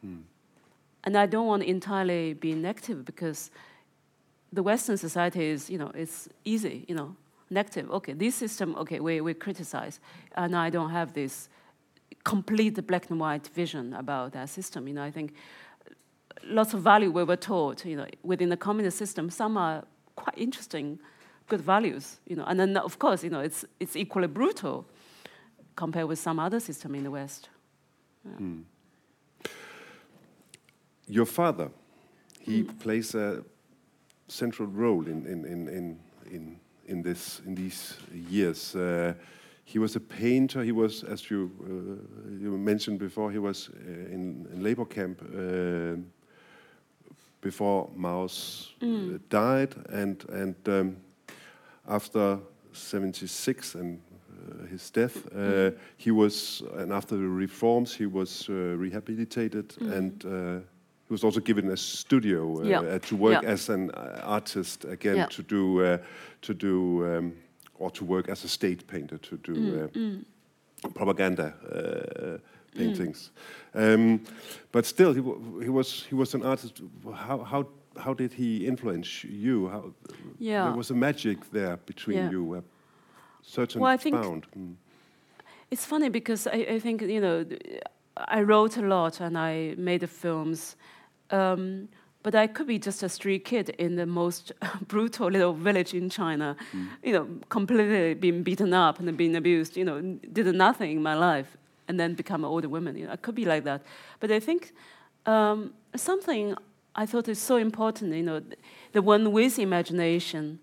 [0.00, 0.20] Hmm.
[1.04, 3.50] And I don't want to entirely be negative because
[4.52, 7.16] the Western society is you know it's easy you know
[7.50, 7.90] negative.
[7.90, 10.00] Okay, this system okay we, we criticize,
[10.36, 11.48] and I don't have this
[12.24, 14.88] complete black and white vision about that system.
[14.88, 15.34] You know I think
[16.44, 19.30] lots of value we were taught you know within the communist system.
[19.30, 19.84] Some are
[20.18, 20.98] quite interesting,
[21.48, 22.44] good values, you know.
[22.44, 24.84] And then, of course, you know, it's, it's equally brutal
[25.76, 27.48] compared with some other system in the West.
[28.24, 28.46] Yeah.
[28.46, 28.62] Mm.
[31.06, 31.70] Your father,
[32.40, 32.78] he mm.
[32.80, 33.44] plays a
[34.26, 35.98] central role in, in, in, in,
[36.30, 38.74] in, in, this, in these years.
[38.74, 39.14] Uh,
[39.64, 40.62] he was a painter.
[40.62, 45.20] He was, as you, uh, you mentioned before, he was uh, in, in labor camp
[47.40, 49.20] before Mao's uh, mm.
[49.28, 50.96] died, and and um,
[51.86, 52.38] after
[52.72, 55.76] 76 and uh, his death, uh, mm.
[55.96, 59.92] he was, and after the reforms, he was uh, rehabilitated mm.
[59.92, 60.64] and uh,
[61.08, 63.90] he was also given a studio uh, to work as an
[64.22, 65.98] artist again to do
[66.42, 67.32] to do um,
[67.78, 70.24] or to work as a state painter to do mm,
[70.82, 70.94] mm.
[70.94, 71.54] propaganda
[72.78, 73.30] paintings.
[73.74, 73.94] Mm.
[73.94, 74.24] Um,
[74.72, 75.22] but still, he,
[75.62, 76.82] he, was he was an artist.
[77.14, 77.66] How how
[77.96, 79.68] how did he influence you?
[79.68, 79.92] How,
[80.38, 80.64] yeah.
[80.64, 82.30] there was a magic there between yeah.
[82.30, 82.62] you, a
[83.42, 84.46] certain well, I think bound.
[84.56, 84.74] Mm.
[85.70, 87.44] It's funny because I, I, think you know
[88.16, 90.76] I wrote a lot and I made the films.
[91.30, 91.88] Um,
[92.22, 94.52] but I could be just a street kid in the most
[94.88, 96.88] brutal little village in China, mm.
[97.02, 100.00] you know, completely being beaten up and being abused, you know,
[100.32, 102.96] did nothing in my life and then become an older woman.
[102.96, 103.82] You know, I could be like that.
[104.20, 104.72] But I think
[105.26, 106.54] um, something
[106.94, 108.42] I thought is so important, you know,
[108.92, 110.58] the one with imagination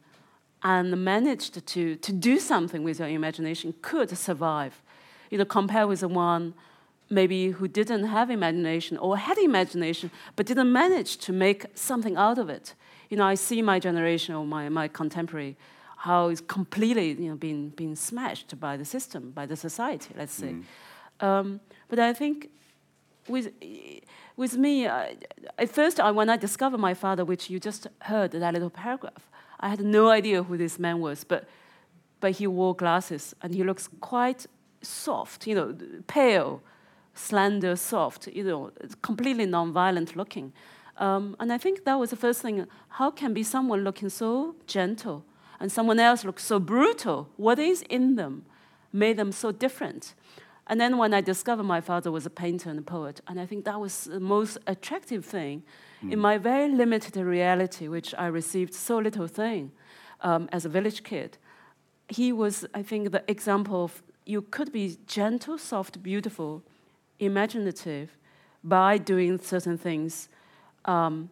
[0.62, 4.82] and managed to, to do something with your imagination could survive.
[5.32, 6.54] You know, compared with the one
[7.10, 12.38] maybe who didn't have imagination or had imagination but didn't manage to make something out
[12.38, 12.74] of it.
[13.10, 15.56] You know, I see my generation or my, my contemporary
[15.98, 20.34] how it's completely you know, being, being smashed by the system, by the society, let's
[20.34, 20.54] say.
[20.54, 21.26] Mm.
[21.26, 22.50] Um, but I think
[23.28, 23.52] with,
[24.36, 25.08] with me, uh,
[25.58, 29.30] at first, I, when I discovered my father, which you just heard that little paragraph,
[29.60, 31.48] I had no idea who this man was, but,
[32.20, 34.46] but he wore glasses and he looks quite
[34.82, 35.76] soft, you know,
[36.08, 36.62] pale,
[37.15, 40.54] slender, soft, you know, completely non-violent looking.
[40.97, 42.65] Um, and I think that was the first thing.
[42.89, 45.25] How can be someone looking so gentle
[45.60, 47.30] and someone else look so brutal?
[47.38, 48.45] What is in them
[48.93, 50.13] made them so different?
[50.67, 53.45] And then when I discovered my father was a painter and a poet, and I
[53.45, 55.63] think that was the most attractive thing
[56.04, 56.12] mm.
[56.12, 59.71] in my very limited reality, which I received so little thing
[60.21, 61.38] um, as a village kid.
[62.08, 66.63] He was, I think, the example of you could be gentle, soft, beautiful,
[67.19, 68.17] imaginative
[68.63, 70.30] by doing certain things.
[70.86, 71.30] Um,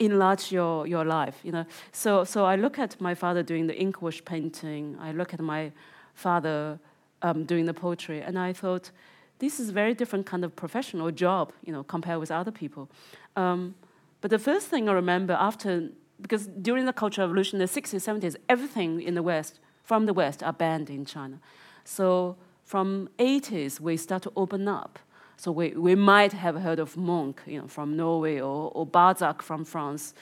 [0.00, 1.66] enlarge your, your life, you know.
[1.92, 4.96] So, so I look at my father doing the ink wash painting.
[4.98, 5.72] I look at my
[6.14, 6.80] father
[7.22, 8.90] um, doing the poetry, and I thought
[9.38, 12.90] this is a very different kind of professional job, you know, compared with other people.
[13.36, 13.74] Um,
[14.20, 15.90] but the first thing I remember after,
[16.20, 20.42] because during the Cultural Revolution, the 60s, 70s, everything in the West, from the West,
[20.42, 21.40] are banned in China.
[21.84, 22.36] So
[22.70, 25.00] from 80s, we start to open up.
[25.36, 29.42] So we, we might have heard of Munch you know, from Norway, or, or Balzac
[29.42, 30.14] from France,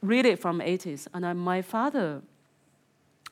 [0.00, 1.06] really from 80s.
[1.14, 2.22] And I, my father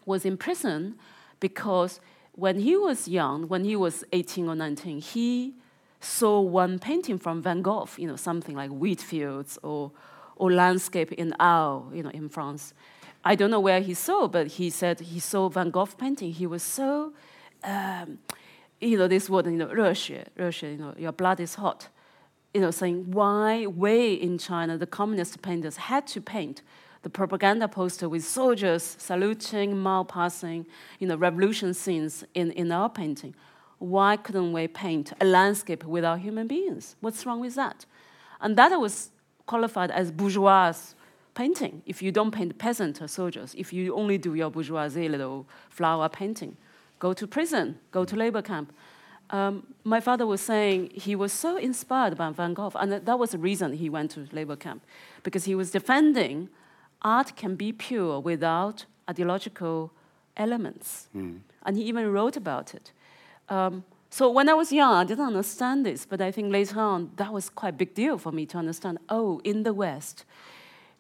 [0.07, 0.95] was in prison
[1.41, 1.99] because
[2.31, 5.55] when he was young, when he was 18 or 19, he
[5.99, 9.91] saw one painting from Van Gogh, you know, something like wheat fields or,
[10.37, 12.73] or landscape in Arles, you know, in France.
[13.25, 16.31] I don't know where he saw, but he said he saw Van Gogh painting.
[16.31, 17.15] He was so,
[17.65, 18.19] um,
[18.80, 21.88] you know, this word, you know, 热血,热血, you know, your blood is hot.
[22.54, 26.62] You know, saying why we in China, the communist painters had to paint
[27.02, 30.66] the propaganda poster with soldiers saluting, Mao passing,
[31.00, 33.36] you know, revolution scenes in, in our painting.
[33.78, 36.96] Why couldn't we paint a landscape without human beings?
[37.02, 37.86] What's wrong with that?
[38.42, 39.12] And that was
[39.46, 40.74] qualified as bourgeois
[41.36, 41.84] painting.
[41.86, 46.10] If you don't paint peasant or soldiers, if you only do your bourgeoisie little flower
[46.10, 46.58] painting,
[47.01, 48.73] go to prison, go to labor camp.
[49.31, 53.31] Um, my father was saying he was so inspired by Van Gogh, and that was
[53.31, 54.83] the reason he went to labor camp,
[55.25, 56.49] because he was defending
[57.03, 59.93] art can be pure without ideological
[60.37, 61.09] elements.
[61.17, 61.41] Mm.
[61.65, 62.93] And he even wrote about it.
[63.49, 67.11] Um, so when I was young, I didn't understand this, but I think later on,
[67.17, 68.99] that was quite a big deal for me to understand.
[69.09, 70.25] Oh, in the West,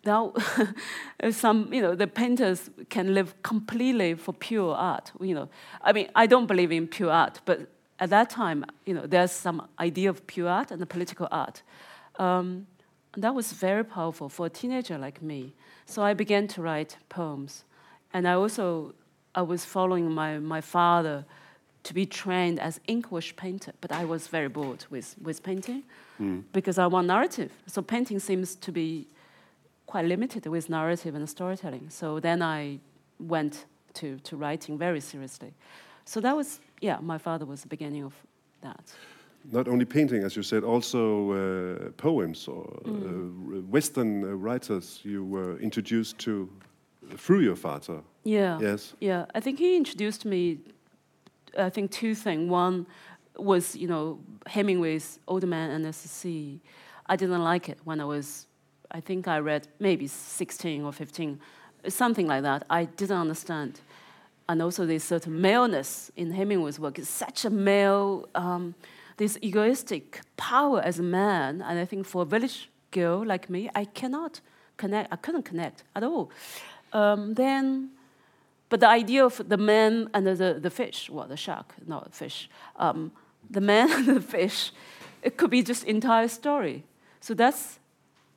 [0.04, 0.34] now
[1.30, 5.12] some, you know, the painters can live completely for pure art.
[5.20, 5.48] You know,
[5.82, 9.32] I mean, I don't believe in pure art, but at that time, you know, there's
[9.32, 11.62] some idea of pure art and the political art.
[12.18, 12.66] Um,
[13.16, 15.54] that was very powerful for a teenager like me.
[15.86, 17.64] So I began to write poems.
[18.12, 18.94] And I also
[19.34, 21.24] I was following my, my father
[21.82, 25.84] to be trained as English painter, but I was very bored with, with painting
[26.20, 26.42] mm.
[26.52, 27.52] because I want narrative.
[27.66, 29.06] So painting seems to be
[29.90, 31.90] quite limited with narrative and storytelling.
[31.90, 32.78] So then I
[33.18, 35.52] went to, to writing very seriously.
[36.04, 38.14] So that was, yeah, my father was the beginning of
[38.62, 38.84] that
[39.52, 43.58] not only painting, as you said, also uh, poems or uh, mm.
[43.58, 46.48] uh, Western writers you were introduced to
[47.16, 48.02] through your father.
[48.24, 48.58] Yeah.
[48.60, 48.94] Yes.
[49.00, 49.24] Yeah.
[49.34, 50.58] I think he introduced me.
[51.58, 52.50] I think two things.
[52.50, 52.86] One
[53.36, 56.60] was you know Hemingway's Old Man and the Sea.
[57.06, 58.46] I didn't like it when I was.
[58.90, 61.40] I think I read maybe 16 or 15,
[61.88, 62.64] something like that.
[62.68, 63.80] I didn't understand.
[64.48, 68.28] And also, this certain maleness in Hemingway's work is such a male.
[68.34, 68.74] Um,
[69.16, 73.70] this egoistic power as a man, and I think for a village girl like me,
[73.74, 74.40] I cannot
[74.76, 75.12] connect.
[75.12, 76.30] I couldn't connect at all.
[76.92, 77.90] Um, then,
[78.70, 82.14] but the idea of the man and the, the, the fish, well, the shark, not
[82.14, 83.12] fish, um,
[83.48, 84.72] the man and the fish,
[85.22, 86.84] it could be just entire story.
[87.20, 87.79] So that's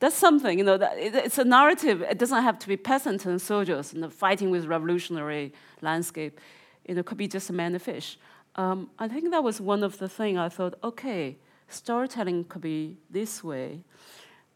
[0.04, 0.78] that's something, you know.
[0.98, 2.02] It's a narrative.
[2.02, 6.42] It doesn't have to be peasants and soldiers and fighting with revolutionary landscape.
[6.86, 8.18] You know, it could be just a man and fish.
[8.58, 11.38] Um, I think that was one of the things I thought, okay,
[11.70, 13.80] storytelling could be this way.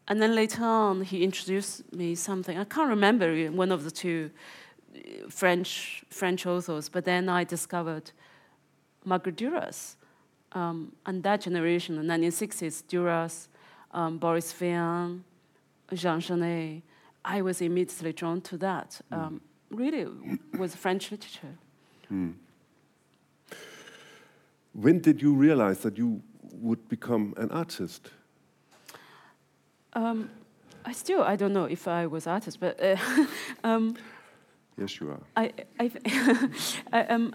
[0.06, 2.58] And then later on, he introduced me something.
[2.58, 4.30] I can't remember one of the two
[4.94, 8.12] uh, French French authors, but then I discovered
[9.02, 9.96] Marguerite Duras.
[10.52, 13.48] Um, and that generation, the 1960s, Duras,
[13.92, 15.22] um, Boris Vian,
[15.94, 16.82] Jean Genet,
[17.24, 19.00] I was immediately drawn to that.
[19.12, 19.18] Mm.
[19.18, 20.06] Um, really,
[20.58, 21.56] was French literature.
[22.12, 22.34] Mm.
[24.72, 26.22] When did you realize that you
[26.52, 28.10] would become an artist?
[29.94, 30.30] Um,
[30.84, 32.96] I still I don't know if I was artist, but uh,
[33.64, 33.96] um,
[34.76, 35.20] yes, you are.
[35.36, 35.90] I I,
[36.92, 37.34] I um,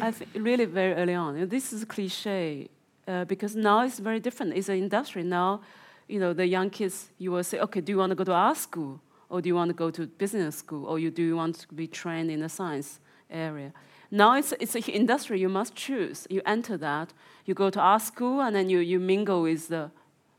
[0.00, 1.48] I really very early on.
[1.48, 2.68] This is a cliche
[3.06, 4.54] uh, because now it's very different.
[4.54, 5.60] It's an industry now.
[6.08, 7.10] You know, the young kids.
[7.18, 9.54] You will say, okay, do you want to go to art school, or do you
[9.54, 12.40] want to go to business school, or you do you want to be trained in
[12.40, 13.00] the science
[13.30, 13.72] area?
[14.10, 16.26] Now it's, it's an industry you must choose.
[16.30, 17.12] You enter that,
[17.44, 19.90] you go to art school, and then you, you mingle with the,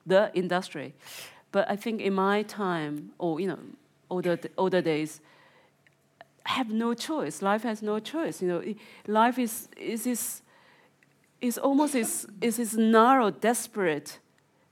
[0.05, 0.93] the industry.
[1.51, 3.59] But I think in my time, or you know,
[4.09, 5.20] older, older days,
[6.45, 7.41] have no choice.
[7.41, 8.41] Life has no choice.
[8.41, 8.63] You know,
[9.05, 10.41] life is, is, is,
[11.41, 14.20] is almost is, is this narrow, desperate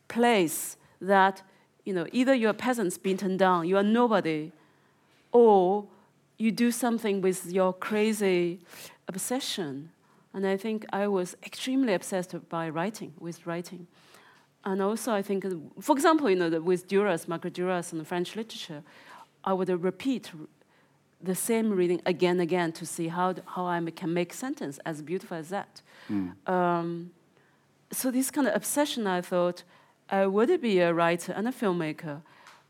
[0.07, 1.41] place that
[1.85, 4.51] you know, either you're peasants beaten down, you are nobody,
[5.31, 5.85] or
[6.37, 8.59] you do something with your crazy
[9.07, 9.91] obsession.
[10.33, 13.87] And I think I was extremely obsessed by writing, with writing.
[14.65, 15.45] And also, I think,
[15.79, 18.81] for example, you know, with Duras, Margaret Duras, and French literature,
[19.43, 20.31] I would repeat
[21.21, 25.03] the same reading again and again to see how, how I can make sentence as
[25.03, 25.81] beautiful as that.
[26.09, 26.49] Mm.
[26.49, 27.11] Um,
[27.91, 29.63] so this kind of obsession, I thought,
[30.09, 32.21] I would be a writer and a filmmaker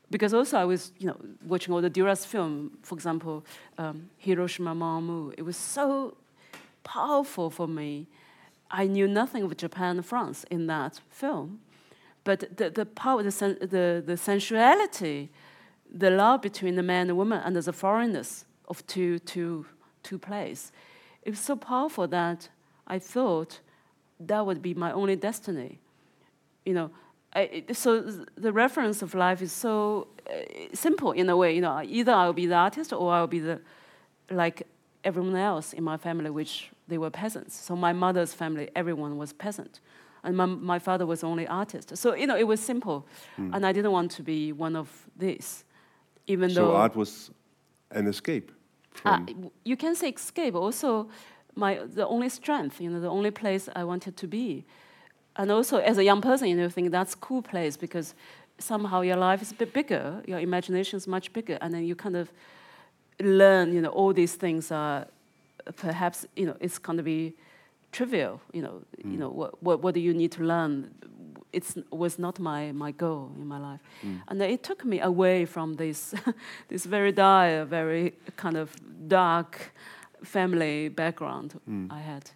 [0.09, 3.43] because also I was, you know, watching all the Duras film, for example,
[3.77, 5.33] um, Hiroshima Mon Amour.
[5.37, 6.15] It was so
[6.83, 8.07] powerful for me.
[8.69, 11.59] I knew nothing of Japan and France in that film,
[12.23, 15.29] but the, the power, the, sen- the, the sensuality,
[15.93, 19.65] the love between the man and woman and the foreignness of two, two,
[20.03, 20.71] two places,
[21.23, 22.49] it was so powerful that
[22.87, 23.59] I thought
[24.19, 25.79] that would be my only destiny.
[26.65, 26.91] You know,
[27.73, 28.01] so
[28.35, 30.33] the reference of life is so uh,
[30.73, 31.53] simple in a way.
[31.53, 33.59] You know, either I'll be the artist or I'll be the
[34.29, 34.67] like
[35.03, 37.55] everyone else in my family, which they were peasants.
[37.55, 39.81] So my mother's family, everyone was peasant,
[40.23, 41.97] and my, my father was only artist.
[41.97, 43.05] So you know, it was simple,
[43.37, 43.53] mm.
[43.53, 45.65] and I didn't want to be one of these,
[46.27, 46.71] even so though.
[46.71, 47.31] So art was
[47.91, 48.51] an escape.
[49.03, 49.19] Uh,
[49.65, 50.55] you can say escape.
[50.55, 51.09] Also,
[51.53, 52.79] my the only strength.
[52.79, 54.65] You know, the only place I wanted to be
[55.37, 58.13] and also as a young person, you know, think that's a cool place because
[58.57, 61.95] somehow your life is a bit bigger, your imagination is much bigger, and then you
[61.95, 62.31] kind of
[63.19, 65.07] learn, you know, all these things are
[65.75, 67.33] perhaps, you know, it's going to be
[67.91, 69.11] trivial, you know, mm.
[69.11, 70.93] you know, what, what, what do you need to learn?
[71.51, 73.79] It was not my, my goal in my life.
[74.03, 74.21] Mm.
[74.27, 76.13] And it took me away from this,
[76.67, 78.75] this very dire, very kind of
[79.07, 79.73] dark
[80.23, 81.91] family background mm.
[81.91, 82.31] I had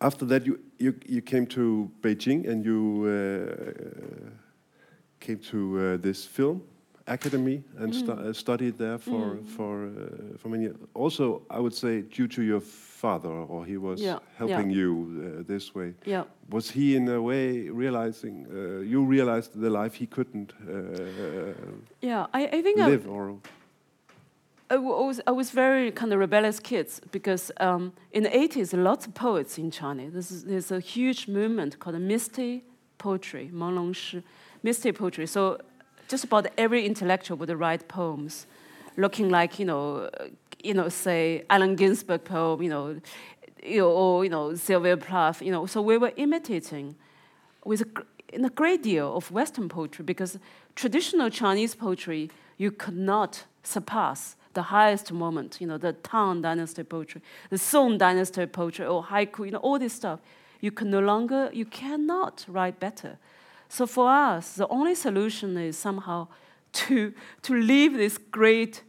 [0.00, 4.30] after that, you, you, you came to Beijing and you uh,
[5.20, 6.62] came to uh, this film
[7.06, 7.98] academy and mm.
[7.98, 9.46] stu uh, studied there for mm.
[9.56, 10.64] for uh, for many.
[10.64, 10.76] Years.
[10.94, 14.18] Also, I would say due to your father, or he was yeah.
[14.36, 14.76] helping yeah.
[14.76, 14.92] you
[15.40, 15.94] uh, this way.
[16.04, 16.24] Yeah.
[16.50, 20.52] Was he in a way realizing uh, you realized the life he couldn't?
[22.00, 23.36] yeah, I, I think live I, or
[24.72, 29.04] I was, I was very kind of rebellious kids because um, in the 80s, lots
[29.04, 30.04] of poets in China.
[30.04, 32.62] Is, there's a huge movement called Misty
[32.96, 33.50] poetry,
[33.92, 34.22] Shi,
[34.62, 35.26] Misty poetry.
[35.26, 35.58] So
[36.06, 38.46] just about every intellectual would write poems
[38.96, 40.08] looking like, you know,
[40.62, 43.00] you know, say Allen Ginsberg poem, you know,
[43.64, 45.66] you know or, you know, Sylvia Plath, you know.
[45.66, 46.94] So we were imitating
[47.64, 47.86] with a,
[48.32, 50.38] in a great deal of Western poetry because
[50.76, 56.82] traditional Chinese poetry you could not surpass the highest moment, you know, the Tang Dynasty
[56.82, 60.20] poetry, the Song Dynasty poetry, or haiku, you know, all this stuff.
[60.60, 63.18] You can no longer, you cannot write better.
[63.68, 66.28] So for us, the only solution is somehow
[66.72, 68.82] to, to leave this great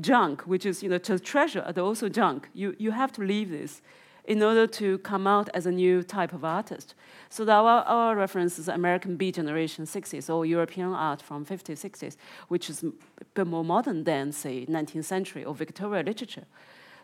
[0.00, 2.48] junk, which is, you know, treasure, but also junk.
[2.54, 3.82] You, you have to leave this
[4.24, 6.94] in order to come out as a new type of artist.
[7.28, 12.16] So our, our reference is American Beat Generation 60s or European art from 50s, 60s,
[12.48, 12.92] which is a
[13.34, 16.44] bit more modern than, say, 19th century or Victoria literature.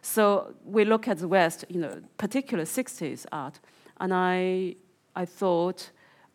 [0.01, 3.59] So we look at the West, you know, particular 60s art,
[4.01, 4.77] and I,
[5.17, 5.91] I thought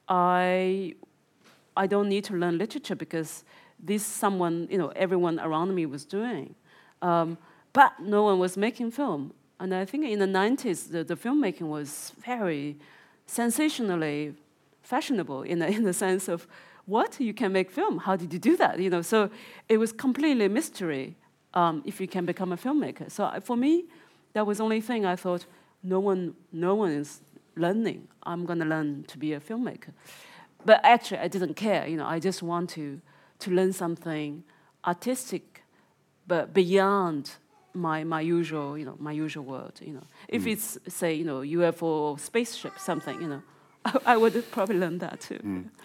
[0.09, 0.95] I,
[1.77, 3.45] I don't need to learn literature because
[3.79, 6.55] this someone, you know, everyone around me was doing.
[7.01, 7.38] Um,
[7.71, 9.34] but no one was making film.
[9.60, 12.78] And I think in the 90s, the, the filmmaking was very
[13.26, 14.34] sensationally
[14.82, 16.47] fashionable in the, in the sense of
[16.86, 17.20] what?
[17.20, 17.99] You can make film.
[17.99, 18.80] How did you do that?
[18.80, 19.30] You know so
[19.70, 21.16] it was completely mystery
[21.54, 23.10] um, if you can become a filmmaker.
[23.10, 23.86] So for me
[24.34, 25.45] that was the only thing i thought
[25.84, 27.22] no one no one is
[27.56, 28.08] learning.
[28.24, 29.93] I'm going to learn to be a filmmaker.
[30.66, 31.88] But actually i didn't care.
[31.88, 32.99] You know i just want to
[33.39, 34.43] to learn something
[34.86, 35.64] artistic
[36.28, 37.36] but beyond
[37.74, 40.03] my, my usual, you know, my usual world, you know.
[40.28, 40.53] If mm.
[40.53, 43.41] it's, say, you know, UFO spaceship, something, you know,
[43.86, 45.39] I, I would probably learn that too.
[45.39, 45.69] Mm.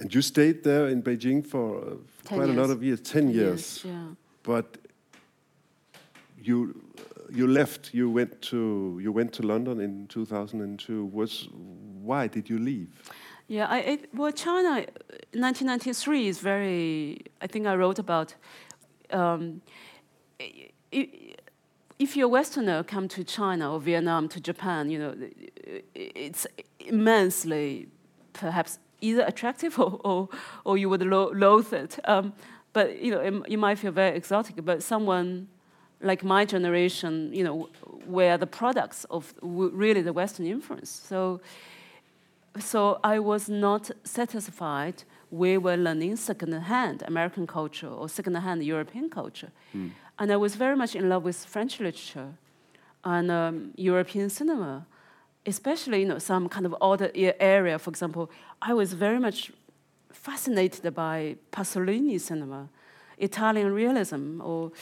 [0.00, 1.94] And you stayed there in Beijing for uh,
[2.24, 2.56] quite years.
[2.56, 3.44] a lot of years, 10, 10 years.
[3.44, 3.84] years.
[3.84, 4.14] Yeah.
[4.44, 4.78] But
[6.40, 6.80] you
[7.30, 7.92] you left.
[7.92, 11.04] You went to you went to London in 2002.
[11.06, 11.48] Was
[12.02, 12.88] why did you leave?
[13.48, 14.84] Yeah, I, I, well, China,
[15.32, 17.18] 1993 is very.
[17.40, 18.34] I think I wrote about.
[19.10, 19.62] Um,
[20.40, 25.14] if you're a Westerner, come to China or Vietnam to Japan, you know,
[25.94, 26.46] it's
[26.80, 27.88] immensely,
[28.32, 30.28] perhaps either attractive or, or,
[30.64, 31.98] or you would lo- loathe it.
[32.04, 32.32] Um,
[32.72, 34.64] but you know, it, you might feel very exotic.
[34.64, 35.48] But someone
[36.00, 37.68] like my generation, you know,
[38.06, 40.90] were the products of really the Western influence.
[40.90, 41.40] So,
[42.58, 45.02] so I was not satisfied.
[45.30, 49.50] We were learning second-hand American culture or second-hand European culture.
[49.74, 49.90] Mm.
[50.18, 52.34] And I was very much in love with French literature
[53.04, 54.86] and um, European cinema,
[55.46, 57.78] especially you know some kind of other area.
[57.78, 59.52] For example, I was very much
[60.10, 62.68] fascinated by Pasolini cinema,
[63.18, 64.72] Italian realism, or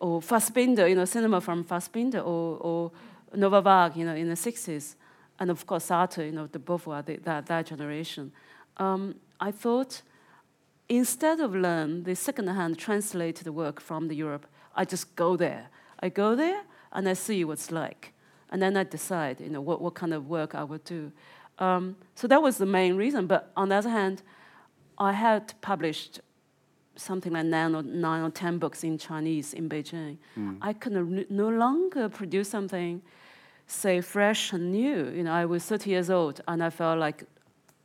[0.00, 2.92] or Fassbinder, you know, cinema from Fassbinder, or, or
[3.34, 4.94] Nova Vague, you know, in the 60s,
[5.38, 8.32] and of course Sartre, you know, the Beauvoir, the, that, that generation.
[8.76, 10.02] Um, I thought
[10.88, 14.46] instead of learn the second-hand translated work from the Europe,
[14.76, 15.68] I just go there.
[16.00, 16.62] I go there
[16.92, 18.12] and I see what's like.
[18.50, 21.10] And then I decide, you know, what, what kind of work I would do.
[21.58, 23.26] Um, so that was the main reason.
[23.26, 24.22] But on the other hand,
[24.98, 26.20] I had published
[26.96, 30.18] something like nine or, nine or ten books in Chinese in Beijing.
[30.38, 30.58] Mm.
[30.62, 33.02] I could no longer produce something
[33.66, 35.10] say fresh and new.
[35.10, 37.24] You know, I was 30 years old and I felt like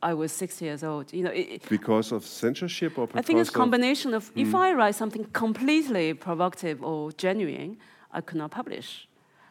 [0.04, 1.14] I was 60 years old.
[1.14, 4.56] You know, it, because of censorship or I think it's a of- combination of if
[4.56, 7.78] I write something completely provocative or genuine,
[8.12, 9.08] I could not publish.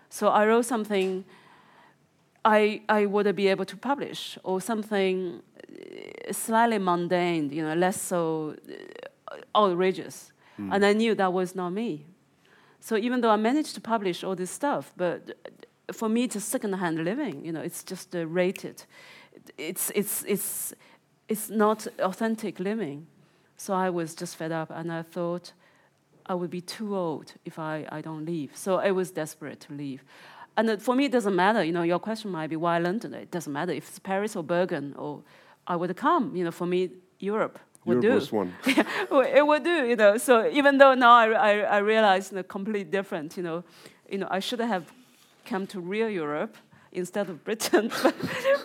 [0.09, 1.24] So I wrote something
[2.44, 8.01] I I would be able to publish or something uh, slightly mundane, you know, less
[8.01, 10.32] so uh, outrageous.
[10.70, 12.05] And I knew that was not me.
[12.80, 15.20] So even though I managed to publish all this stuff, but
[15.90, 17.44] for me it's a second-hand living.
[17.46, 18.84] You know, it's just uh, rated.
[19.57, 20.74] It's it's it's
[21.28, 23.07] it's not authentic living.
[23.57, 25.53] So I was just fed up, and I thought
[26.26, 28.57] I would be too old if I, I don't leave.
[28.57, 30.05] So I was desperate to leave.
[30.57, 31.62] And for me, it doesn't matter.
[31.64, 33.14] You know, your question might be why London.
[33.14, 35.22] It doesn't matter if it's Paris or Bergen, or
[35.66, 36.34] I would come.
[36.36, 38.36] You know, for me, Europe would Europe do.
[38.36, 38.55] one.
[39.36, 40.18] It would do, you know.
[40.18, 43.64] So even though now I, I, I realize you know, completely different, you know,
[44.11, 44.93] you know, I should have
[45.45, 46.57] come to real Europe
[46.93, 48.14] instead of Britain, but,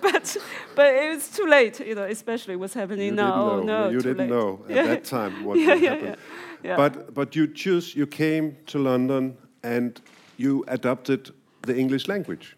[0.02, 0.38] but,
[0.76, 3.32] but it was too late, you know, especially what's happening You now.
[3.36, 4.30] didn't Oh, no, you didn't late.
[4.30, 6.06] know at Yeah, that time what yeah, would yeah, happen.
[6.08, 6.16] yeah,
[6.64, 6.76] yeah.
[6.78, 10.02] But but you choose you came to London and
[10.38, 12.56] you adopted the English language.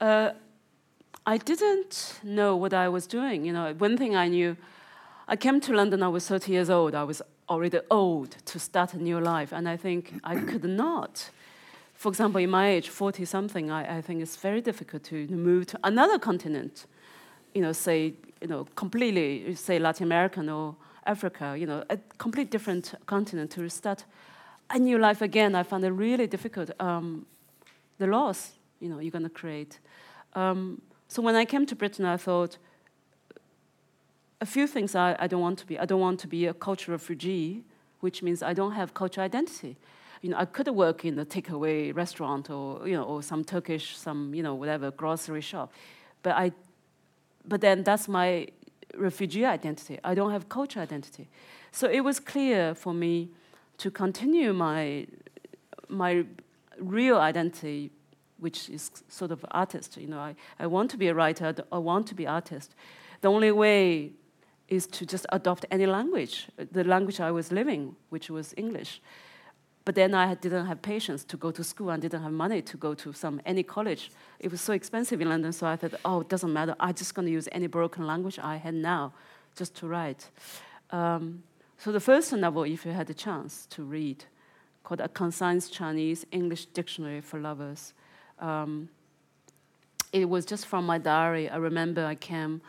[0.00, 0.30] Uh,
[1.26, 3.44] I didn't know what I was doing.
[3.46, 4.56] You know, one thing I knew,
[5.28, 6.02] I came to London.
[6.02, 6.94] I was 30 years old.
[6.94, 11.30] I was already old to start a new life, and I think I could not.
[11.94, 15.66] For example, in my age, 40 something, I, I think it's very difficult to move
[15.66, 16.86] to another continent.
[17.54, 20.76] You know, say you know completely, say Latin American or
[21.06, 21.56] Africa.
[21.58, 24.04] You know, a complete different continent to start
[24.70, 25.54] a new life again.
[25.54, 26.70] I found it really difficult.
[26.80, 27.26] Um,
[27.98, 29.78] the loss, you know, you're going to create.
[30.34, 32.58] Um, so when I came to Britain, I thought
[34.40, 35.78] a few things I, I don't want to be.
[35.78, 37.62] I don't want to be a cultural refugee,
[38.00, 39.76] which means I don't have cultural identity.
[40.24, 43.94] You know, I could work in a takeaway restaurant or you know, or some Turkish,
[43.94, 45.70] some you know, whatever grocery shop,
[46.22, 46.52] but I,
[47.46, 48.46] but then that's my
[48.96, 49.98] refugee identity.
[50.02, 51.28] I don't have cultural identity.
[51.72, 53.28] So it was clear for me
[53.76, 55.06] to continue my
[55.90, 56.24] my
[56.78, 57.90] real identity,
[58.38, 59.98] which is sort of artist.
[59.98, 61.54] You know, I, I want to be a writer.
[61.70, 62.74] I want to be artist.
[63.20, 64.12] The only way
[64.68, 69.02] is to just adopt any language, the language I was living, which was English.
[69.84, 72.76] But then I didn't have patience to go to school and didn't have money to
[72.76, 74.10] go to some any college.
[74.40, 76.74] It was so expensive in London, so I thought, oh, it doesn't matter.
[76.80, 79.12] I'm just going to use any broken language I had now,
[79.56, 80.30] just to write.
[80.90, 81.42] Um,
[81.76, 84.24] so the first novel, if you had the chance to read,
[84.84, 87.94] called A Concise Chinese English Dictionary for Lovers.
[88.38, 88.88] Um,
[90.12, 91.48] it was just from my diary.
[91.48, 92.60] I remember I came,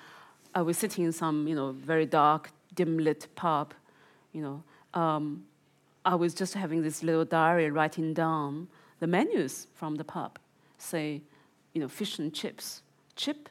[0.54, 3.74] I was sitting in some, you know, very dark, dim lit pub,
[4.34, 4.64] you know.
[5.00, 5.46] Um,
[6.06, 8.68] I was just having this little diary writing down
[9.00, 10.38] the menus from the pub.
[10.78, 11.22] Say,
[11.74, 12.84] you know, fish and chips.
[13.16, 13.50] Chip,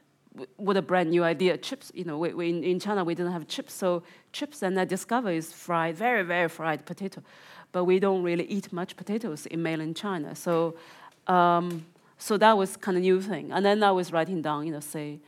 [0.57, 1.57] what a brand new idea.
[1.59, 4.03] Chips, you know, we, we, in, in China we didn't have chips, so
[4.33, 7.23] chips, and I discover is fried, very, very fried potato.
[7.73, 10.35] But we don't really eat much potatoes in mainland China.
[10.37, 10.77] So,
[11.27, 11.85] um,
[12.19, 13.51] so that was kind of new thing.
[13.53, 15.19] And then I was writing down, you know, say,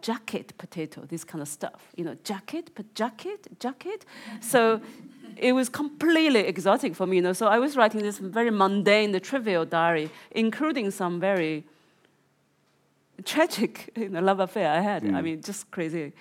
[0.00, 1.88] jacket potato, this kind of stuff.
[1.96, 4.04] You know, jacket, jacket, jacket.
[4.40, 4.80] So
[5.36, 7.16] it was completely exotic for me.
[7.16, 11.64] You know, so I was writing this very mundane, trivial diary, including some very
[13.24, 15.04] tragic you know, love affair I had.
[15.04, 16.12] I mean, just crazy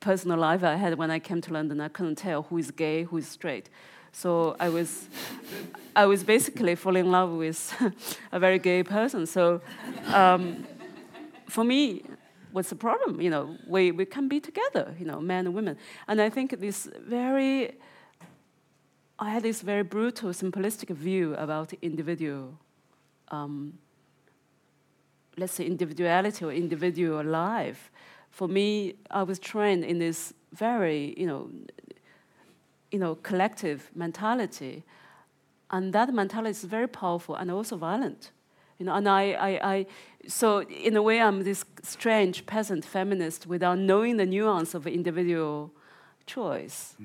[0.00, 1.80] personal life I had when I came to London.
[1.80, 3.70] I couldn't tell who is gay, who is straight.
[4.12, 5.08] So I was,
[5.96, 7.72] I was basically falling in love with
[8.32, 9.26] a very gay person.
[9.26, 9.62] So
[10.08, 10.66] um,
[11.48, 12.04] for me,
[12.50, 13.20] what's the problem?
[13.20, 15.78] You know, we, we can be together, you know, men and women.
[16.08, 17.72] And I think this very,
[19.22, 22.58] I had this very brutal, simplistic view about individual,
[23.28, 23.78] um,
[25.36, 27.92] let's say individuality or individual life.
[28.32, 31.50] For me, I was trained in this very, you know,
[32.90, 34.82] you know, collective mentality,
[35.70, 38.32] and that mentality is very powerful and also violent.
[38.80, 39.86] You know, and I, I, I,
[40.26, 45.70] so in a way, I'm this strange peasant feminist without knowing the nuance of individual
[46.26, 46.96] choice,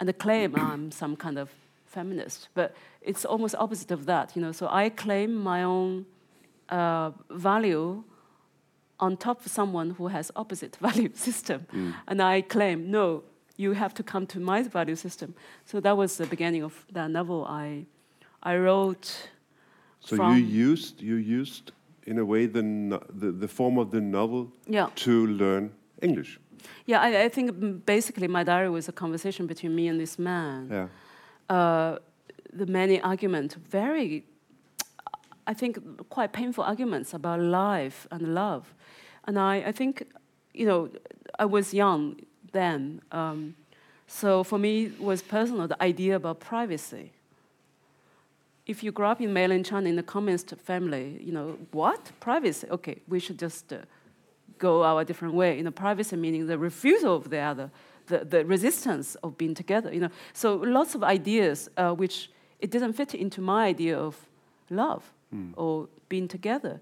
[0.00, 1.50] and the claim I'm some kind of
[1.86, 2.48] feminist.
[2.54, 4.34] But it's almost opposite of that.
[4.34, 6.06] You know, so I claim my own
[6.70, 8.02] uh, value
[8.98, 11.66] on top of someone who has opposite value system,
[12.08, 13.22] and I claim no,
[13.56, 15.34] you have to come to my value system.
[15.66, 17.44] So that was the beginning of that novel.
[17.44, 17.86] I,
[18.42, 19.28] I wrote.
[20.00, 20.36] So you
[20.70, 21.72] used you used
[22.06, 22.62] in a way the,
[23.20, 24.88] the the form of the novel Yeah.
[25.04, 25.70] to learn
[26.02, 26.38] English.
[26.86, 30.18] Yeah, I, I think mm, basically my diary was a conversation between me and this
[30.18, 30.68] man.
[30.70, 30.88] Yeah.
[31.54, 31.98] Uh,
[32.52, 34.24] the many arguments, very.
[35.46, 35.78] I think,
[36.10, 38.72] quite painful arguments about life and love.
[39.24, 40.06] And I, I think,
[40.54, 40.90] you know,
[41.38, 42.16] I was young
[42.52, 43.00] then.
[43.10, 43.56] Um,
[44.06, 47.12] so for me, it was personal, the idea about privacy.
[48.66, 52.12] If you grew up in mainland China in a communist family, you know, what?
[52.20, 52.68] Privacy?
[52.70, 53.78] Okay, we should just uh,
[54.60, 55.56] go our different way.
[55.56, 57.70] You know, privacy meaning the refusal of the other,
[58.06, 59.92] the, the resistance of being together.
[59.92, 62.30] You know, so lots of ideas uh, which
[62.60, 64.14] it didn't fit into my idea of
[64.68, 65.52] love mm.
[65.56, 66.80] or being together.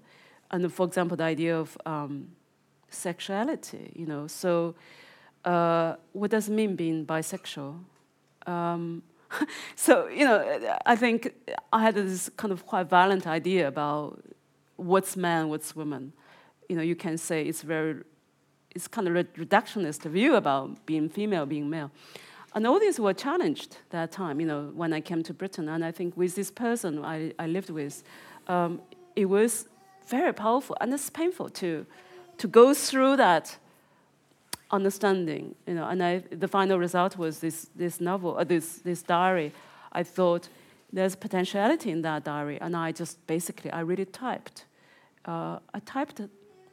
[0.51, 2.29] And for example, the idea of um,
[2.89, 3.91] sexuality.
[3.95, 4.75] You know, so
[5.45, 7.79] uh, what does it mean being bisexual?
[8.45, 9.03] Um,
[9.75, 11.33] so you know, I think
[11.71, 14.19] I had this kind of quite violent idea about
[14.75, 16.13] what's man, what's woman.
[16.69, 17.95] You know, you can say it's very,
[18.71, 21.91] it's kind of reductionist view about being female, being male.
[22.55, 25.69] And all these were challenged that time, you know, when I came to Britain.
[25.69, 28.03] And I think with this person I, I lived with,
[28.47, 28.81] um,
[29.15, 29.67] it was
[30.07, 31.85] very powerful and it's painful to,
[32.37, 33.57] to go through that
[34.71, 35.87] understanding, you know.
[35.87, 39.51] And I, the final result was this, this novel, uh, this, this diary.
[39.91, 40.49] I thought
[40.91, 44.65] there's potentiality in that diary, and I just basically, I really typed.
[45.25, 46.21] Uh, I typed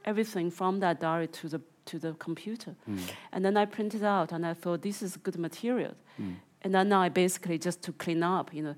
[0.06, 2.74] everything from that diary to the to the computer.
[2.88, 2.98] Mm.
[3.32, 5.94] And then I printed out and I thought this is good material.
[6.20, 6.34] Mm.
[6.62, 8.74] And then I basically just to clean up, you know,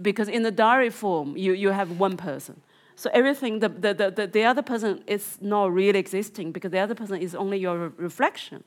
[0.00, 2.60] because in the diary form, you, you have one person.
[2.96, 6.94] So everything, the, the, the, the other person is not really existing because the other
[6.94, 8.62] person is only your re reflection.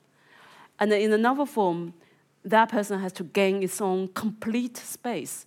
[0.79, 1.93] And in the novel form,
[2.43, 5.45] that person has to gain its own complete space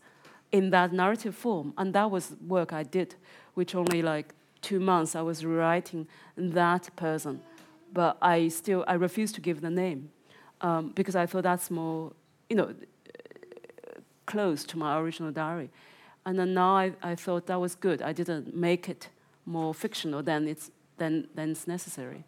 [0.53, 1.75] in that narrative form.
[1.77, 3.17] And that was work I did,
[3.55, 4.35] which only like
[4.69, 6.03] two months I was rewriting
[6.37, 7.35] that person
[7.93, 10.01] but I still I refused to give the name
[10.61, 12.13] um, because I thought that's more
[12.51, 12.69] you know
[14.27, 15.71] close to my original diary.
[16.25, 18.03] And then now I, I thought that was good.
[18.03, 19.09] I didn't make it
[19.45, 22.25] more fictional than it's than than it's necessary.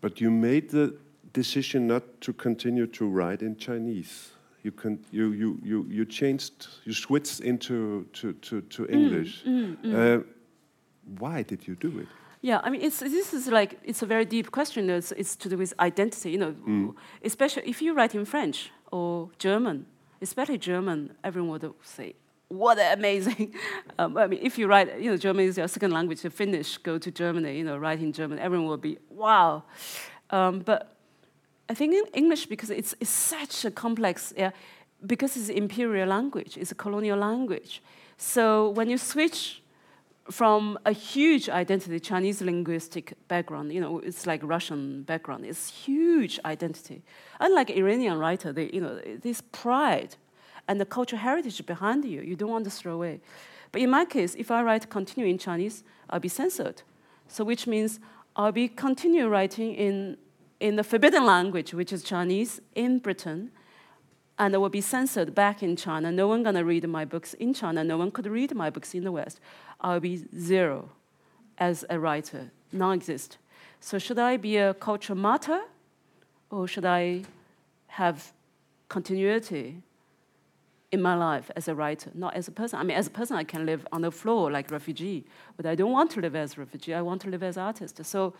[0.00, 0.94] But you made the
[1.32, 4.30] decision not to continue to write in Chinese.
[4.62, 9.44] You can you you you you changed you switched into to to, to mm, English.
[9.44, 10.22] Mm, mm, uh,
[11.18, 12.08] why did you do it?
[12.42, 14.88] Yeah, I mean, it's, this is like, it's a very deep question.
[14.88, 16.94] It's, it's to do with identity, you know, mm.
[17.22, 19.86] especially if you write in French or German,
[20.22, 22.14] especially German, everyone would say,
[22.48, 23.54] what amazing.
[23.98, 26.78] um, I mean, if you write, you know, German is your second language, you Finnish,
[26.78, 29.62] go to Germany, you know, write in German, everyone will be, wow.
[30.30, 30.96] Um, but
[31.68, 34.50] I think in English, because it's, it's such a complex, yeah,
[35.06, 37.82] because it's imperial language, it's a colonial language.
[38.16, 39.62] So when you switch
[40.30, 46.38] from a huge identity, Chinese linguistic background, you know, it's like Russian background, it's huge
[46.44, 47.02] identity.
[47.40, 50.16] Unlike Iranian writer, they, you know, this pride
[50.68, 53.20] and the cultural heritage behind you, you don't want to throw away.
[53.72, 56.82] But in my case, if I write continue in Chinese, I'll be censored.
[57.28, 58.00] So which means
[58.36, 60.16] I'll be continue writing in,
[60.60, 63.50] in the forbidden language, which is Chinese, in Britain,
[64.40, 66.10] and I will be censored back in China.
[66.10, 67.84] No one gonna read my books in China.
[67.84, 69.38] No one could read my books in the West.
[69.82, 70.88] I'll be zero
[71.58, 73.36] as a writer, non-exist.
[73.80, 75.60] So should I be a culture martyr,
[76.50, 77.24] or should I
[77.88, 78.32] have
[78.88, 79.82] continuity
[80.90, 82.78] in my life as a writer, not as a person?
[82.78, 85.26] I mean, as a person, I can live on the floor like refugee,
[85.58, 86.94] but I don't want to live as a refugee.
[86.94, 88.02] I want to live as artist.
[88.06, 88.32] So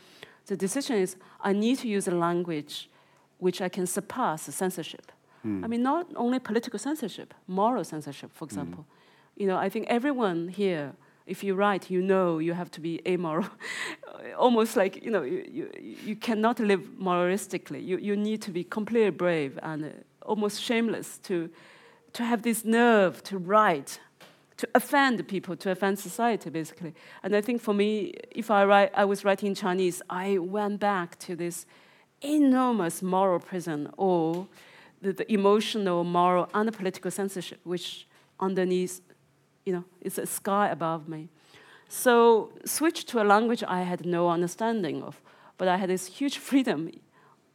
[0.46, 2.88] the decision is I need to use a language
[3.36, 5.12] which I can surpass censorship.
[5.46, 5.64] Mm.
[5.64, 8.84] I mean, not only political censorship, moral censorship, for example.
[8.84, 9.40] Mm.
[9.40, 10.92] You know, I think everyone here,
[11.26, 13.48] if you write, you know you have to be amoral.
[14.38, 17.84] Almost like, you know, you, you, you cannot live moralistically.
[17.84, 19.88] You, you need to be completely brave and uh,
[20.22, 21.48] almost shameless to,
[22.12, 24.00] to have this nerve to write,
[24.58, 26.94] to offend people, to offend society, basically.
[27.22, 31.18] And I think for me, if I, write, I was writing Chinese, I went back
[31.20, 31.66] to this
[32.20, 34.46] enormous moral prison or
[35.00, 38.06] the, the emotional, moral, and political censorship, which
[38.38, 39.00] underneath,
[39.64, 41.28] you know, is a sky above me.
[41.88, 45.20] So switch to a language I had no understanding of,
[45.58, 46.90] but I had this huge freedom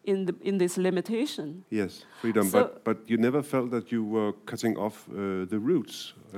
[0.03, 1.63] in, the, in this limitation.
[1.69, 5.59] Yes, freedom, so, but, but you never felt that you were cutting off uh, the
[5.59, 6.13] roots?
[6.33, 6.37] Uh,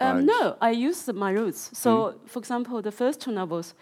[0.00, 1.70] um, no, I used my roots.
[1.72, 2.28] So, mm.
[2.28, 3.74] for example, the first two novels,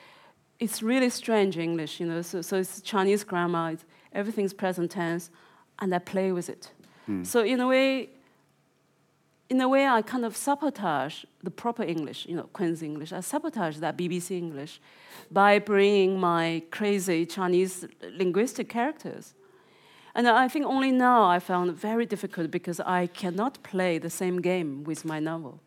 [0.59, 5.31] it's really strange English, you know, so, so it's Chinese grammar, it's, everything's present tense
[5.81, 6.71] and I play with it.
[7.09, 7.27] Mm.
[7.27, 8.11] So in a way,
[9.49, 13.13] in a way, I kind of sabotage the proper English, you know, Queen's English.
[13.13, 14.81] I sabotage that BBC English
[15.31, 17.85] by bringing my crazy Chinese
[18.17, 19.35] linguistic characters.
[20.15, 24.11] And I think only now I found it very difficult because I cannot play the
[24.11, 25.61] same game with my novel.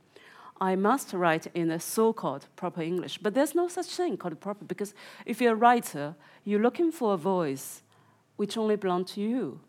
[0.59, 3.18] I must write in a so-called proper English.
[3.18, 4.93] But there's no such thing called proper because
[5.26, 7.82] if you're a writer, you're looking for a voice
[8.38, 9.59] which only belongs to you.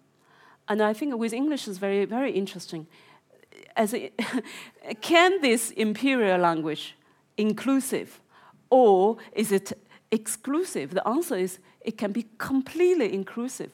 [0.68, 2.86] And I think with English is very, very interesting.
[3.76, 4.10] As a,
[5.00, 6.94] can this imperial language
[7.36, 8.20] inclusive,
[8.70, 9.72] or is it
[10.10, 10.94] exclusive?
[10.94, 13.72] The answer is it can be completely inclusive.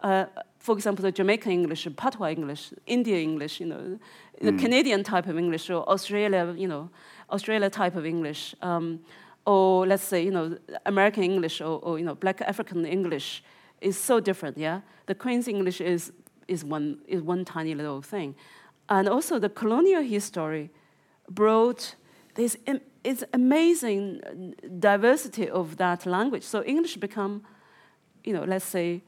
[0.00, 0.26] Uh,
[0.58, 3.98] for example, the Jamaican English, Patois English, Indian English, you know,
[4.40, 4.58] the mm.
[4.58, 6.90] Canadian type of English, or Australia, you know,
[7.30, 9.00] Australia type of English, um,
[9.46, 13.42] or let's say, you know, American English or, or, you know, Black African English
[13.80, 14.58] is so different.
[14.58, 16.12] Yeah, the Queen's English is
[16.48, 18.34] is one is one tiny little thing,
[18.88, 20.70] and also the colonial history
[21.30, 21.94] brought
[22.34, 22.56] this
[23.04, 26.42] it's amazing diversity of that language.
[26.42, 27.42] So English become,
[28.24, 29.02] you know, let's say,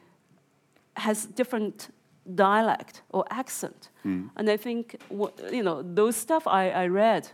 [0.97, 1.91] has different
[2.35, 3.91] dialect or accent.
[4.05, 4.31] Mm.
[4.37, 7.29] And I think, you know, those stuff I, I read,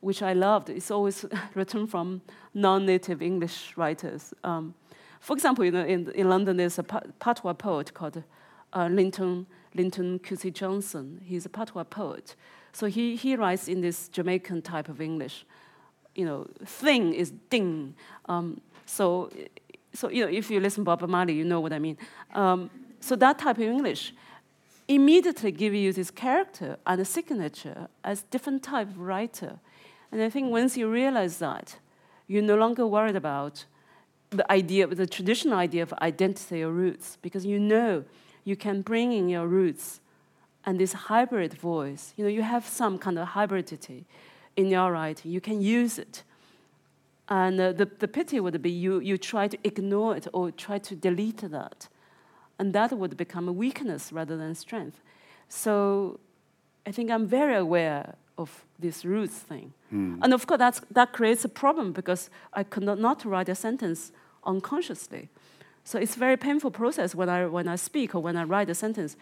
[0.00, 2.22] which I loved, it's always written from
[2.54, 4.34] non-native English writers.
[4.44, 4.74] Um,
[5.20, 8.22] for example, you know, in, in London, there's a patois poet called
[8.72, 11.20] uh, Linton, Linton Kwesi Johnson.
[11.24, 12.34] He's a patois poet.
[12.72, 15.44] So he, he writes in this Jamaican type of English.
[16.14, 17.94] You know, thing is ding.
[18.26, 19.30] Um, so,
[19.92, 21.96] so, you know, if you listen to Bob Marley, you know what I mean.
[22.34, 22.70] Um,
[23.00, 24.14] so that type of English
[24.88, 29.58] immediately give you this character and a signature as different type of writer.
[30.10, 31.76] And I think once you realize that,
[32.26, 33.64] you're no longer worried about
[34.30, 38.04] the idea, the traditional idea of identity or roots, because you know
[38.44, 40.00] you can bring in your roots
[40.64, 42.14] and this hybrid voice.
[42.16, 44.04] You know, you have some kind of hybridity
[44.56, 45.30] in your writing.
[45.30, 46.22] You can use it.
[47.28, 50.78] And uh, the, the pity would be you, you try to ignore it or try
[50.78, 51.88] to delete that
[52.62, 55.00] and that would become a weakness rather than strength.
[55.48, 56.20] So
[56.86, 59.72] I think I'm very aware of this roots thing.
[59.92, 60.20] Mm.
[60.22, 63.56] And of course, that's, that creates a problem because I could not, not write a
[63.56, 64.12] sentence
[64.44, 65.28] unconsciously.
[65.84, 68.70] So it's a very painful process when I, when I speak or when I write
[68.70, 69.16] a sentence.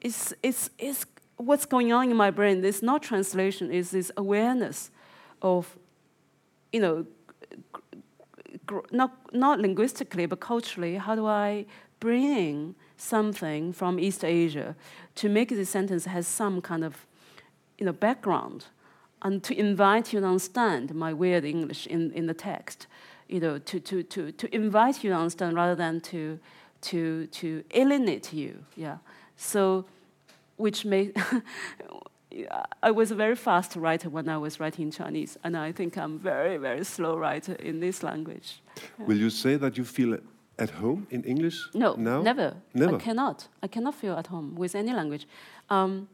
[0.00, 1.06] It's, it's, it's
[1.36, 2.64] what's going on in my brain.
[2.64, 4.90] It's not translation, it's this awareness
[5.40, 5.76] of,
[6.72, 7.06] you know,
[8.90, 11.64] not, not linguistically, but culturally, how do I
[12.00, 14.74] bring something from East Asia
[15.14, 17.06] to make this sentence has some kind of
[17.78, 18.66] you know, background
[19.22, 22.86] and to invite you to understand my weird English in, in the text,
[23.28, 26.38] you know, to, to, to, to invite you to understand rather than to,
[26.80, 28.98] to, to alienate you, yeah.
[29.36, 29.84] So,
[30.56, 31.14] which made,
[32.82, 36.18] I was a very fast writer when I was writing Chinese, and I think I'm
[36.18, 38.60] very, very slow writer in this language.
[38.76, 39.06] Yeah.
[39.06, 40.18] Will you say that you feel
[40.58, 41.68] at home in English?
[41.74, 42.22] No, now?
[42.22, 42.54] never.
[42.74, 42.96] Never.
[42.96, 43.48] I cannot.
[43.62, 45.26] I cannot feel at home with any language.
[45.70, 46.08] Um,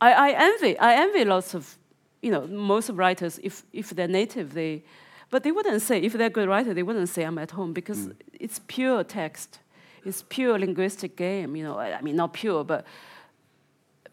[0.00, 0.78] I, I, envy.
[0.78, 1.76] I envy lots of,
[2.22, 3.38] you know, most of writers.
[3.42, 4.82] If if they're native, they,
[5.30, 7.72] but they wouldn't say if they're a good writer, they wouldn't say I'm at home
[7.72, 8.14] because mm.
[8.38, 9.58] it's pure text.
[10.04, 11.56] It's pure linguistic game.
[11.56, 12.86] You know, I mean not pure, but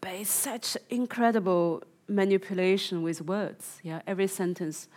[0.00, 3.78] but it's such incredible manipulation with words.
[3.82, 4.88] Yeah, every sentence,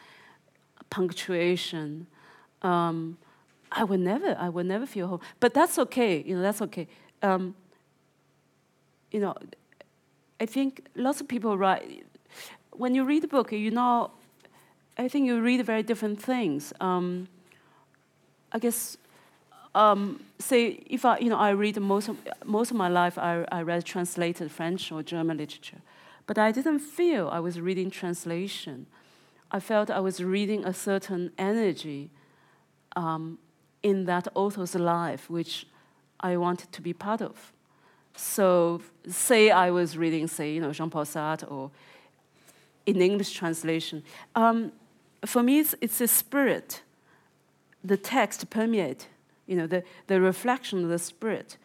[0.90, 2.08] punctuation.
[2.62, 3.18] Um,
[3.72, 5.22] I would never, I would never feel home.
[5.40, 6.88] But that's okay, you know, that's okay.
[7.22, 7.56] Um,
[9.12, 9.36] you know,
[10.40, 12.06] I think lots of people write,
[12.72, 14.12] when you read a book, you know,
[15.00, 16.74] I think you read very different things.
[16.80, 17.28] Um,
[18.52, 18.98] I guess,
[19.76, 23.46] um, say, if I, you know, I read most of, most of my life, I,
[23.52, 25.82] I read translated French or German literature.
[26.26, 28.88] But I didn't feel I was reading translation.
[29.52, 32.10] I felt I was reading a certain energy
[32.96, 33.38] um,
[33.84, 35.68] in that author's life, which
[36.20, 37.54] I wanted to be part of.
[38.16, 41.70] So, say I was reading, say, you know, Jean-Paul Sartre or
[42.88, 44.02] in English translation.
[44.36, 44.72] Um,
[45.26, 46.82] for me, it's, it's a spirit.
[47.84, 49.08] The text permeate,
[49.46, 51.58] you know, the, the reflection of the spirit.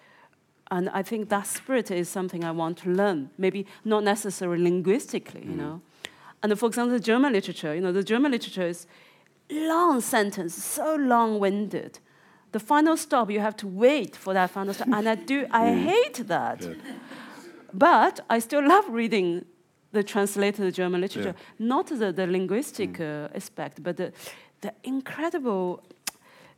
[0.71, 5.43] And I think that spirit is something I want to learn, maybe not necessarily linguistically,
[5.43, 5.51] mm.
[5.51, 5.83] you know.
[6.43, 8.87] And for example, the German literature, you know, the German literature is
[9.51, 11.99] long sentence, so long-winded.
[12.53, 15.47] The final stop, you have to wait for that final stop, and I do.
[15.51, 15.85] I mm.
[15.85, 16.63] hate that.
[16.63, 16.75] Yeah.
[17.73, 19.45] But I still love reading
[19.93, 21.67] the translated German literature, yeah.
[21.67, 23.27] not the, the linguistic mm.
[23.27, 24.13] uh, aspect, but the,
[24.61, 25.83] the incredible,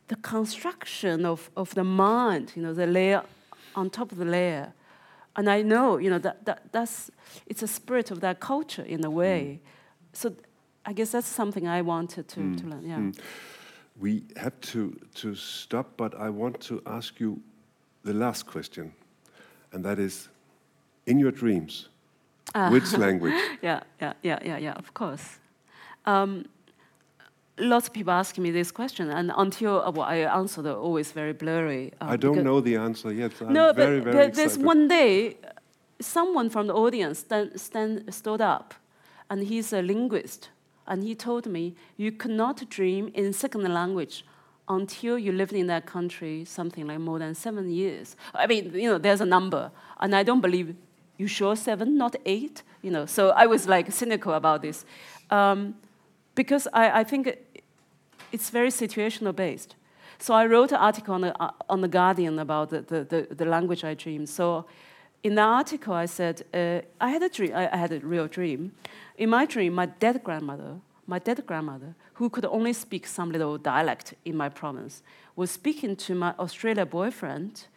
[0.07, 3.21] the construction of, of the mind, you know, the layer
[3.75, 4.73] on top of the layer.
[5.35, 7.11] And I know, you know, that, that that's,
[7.45, 9.59] it's a spirit of that culture in a way.
[9.61, 10.17] Mm.
[10.17, 10.33] So
[10.85, 12.57] I guess that's something I wanted to, mm.
[12.61, 12.87] to learn.
[12.87, 12.97] Yeah.
[12.97, 13.19] Mm.
[13.99, 17.41] We have to, to stop, but I want to ask you
[18.03, 18.93] the last question,
[19.71, 20.29] and that is
[21.05, 21.89] in your dreams,
[22.55, 23.33] uh, which language?
[23.61, 25.39] Yeah, yeah, yeah, yeah, yeah, of course.
[26.05, 26.45] Um,
[27.57, 31.11] lots of people ask me this question, and until uh, well, I answer, they're always
[31.11, 31.91] very blurry.
[32.01, 33.31] uh, I don't know the answer yet.
[33.41, 34.65] I'm no, very, but very there's excited.
[34.65, 35.37] one day,
[35.99, 38.73] someone from the audience stand, stand, stood up,
[39.29, 40.49] and he's a linguist,
[40.87, 44.23] and he told me, you cannot dream in second language
[44.67, 48.15] until you lived in that country something like more than seven years.
[48.33, 50.75] I mean, you know, there's a number, and I don't believe,
[51.17, 52.63] you sure seven, not eight?
[52.81, 54.85] You know, so I was like cynical about this.
[55.29, 55.75] Um,
[56.35, 57.37] because I, I think
[58.31, 59.75] it's very situational based.
[60.17, 63.35] So I wrote an article on the, uh, on the Guardian about the, the, the,
[63.35, 64.25] the, language I dream.
[64.25, 64.65] So
[65.23, 68.27] in the article, I said, uh, I had a dream, I, I had a real
[68.27, 68.71] dream.
[69.17, 73.57] In my dream, my dead grandmother, my dead grandmother, who could only speak some little
[73.57, 75.03] dialect in my province,
[75.35, 77.67] was speaking to my Australian boyfriend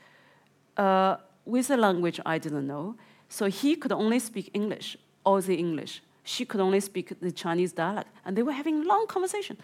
[0.76, 2.96] uh, with a language I didn't know.
[3.28, 6.02] So he could only speak English, Aussie English.
[6.24, 8.08] She could only speak the Chinese dialect.
[8.24, 9.56] And they were having long conversation.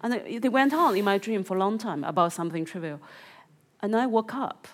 [0.00, 3.00] And they went on in my dream for a long time about something trivial.
[3.80, 4.68] And I woke up,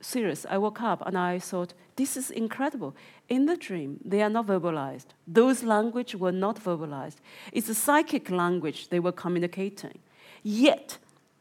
[0.00, 2.96] serious, I woke up and I thought, this is incredible.
[3.28, 5.06] In the dream, they are not verbalized.
[5.26, 7.16] Those language were not verbalized.
[7.52, 9.98] It's a psychic language they were communicating.
[10.42, 10.98] Yet,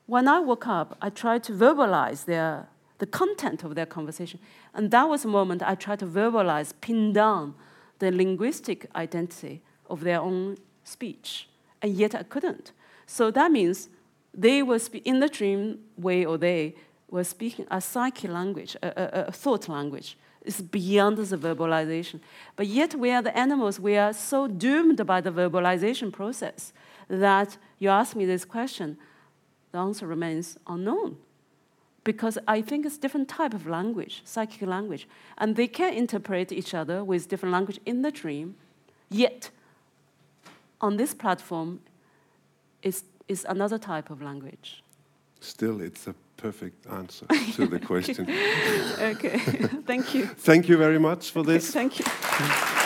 [0.07, 2.67] when I woke up, I tried to verbalize their,
[3.01, 4.39] the content of their conversation.
[4.75, 7.55] And that was a moment I tried to verbalize, pin down
[7.97, 11.49] the linguistic identity of their own speech.
[11.81, 12.73] And yet I couldn't.
[13.07, 13.89] So that means
[14.35, 16.75] they were in the dream way, or they
[17.09, 20.15] were speaking a psyche language, a, a, a thought language.
[20.43, 22.19] It's beyond the verbalization.
[22.55, 26.71] But yet, we are the animals, we are so doomed by the verbalization process
[27.07, 28.97] that you ask me this question,
[29.71, 31.17] the answer remains unknown.
[32.03, 36.73] Because I think it's different type of language, psychic language, and they can interpret each
[36.73, 38.55] other with different language in the dream.
[39.09, 39.51] Yet,
[40.79, 41.79] on this platform,
[42.81, 44.83] is, is another type of language.
[45.39, 48.27] Still, it's a perfect answer to the question.
[48.99, 49.37] okay,
[49.85, 50.25] thank you.
[50.25, 51.75] Thank you very much for this.
[51.75, 52.77] Okay, thank you.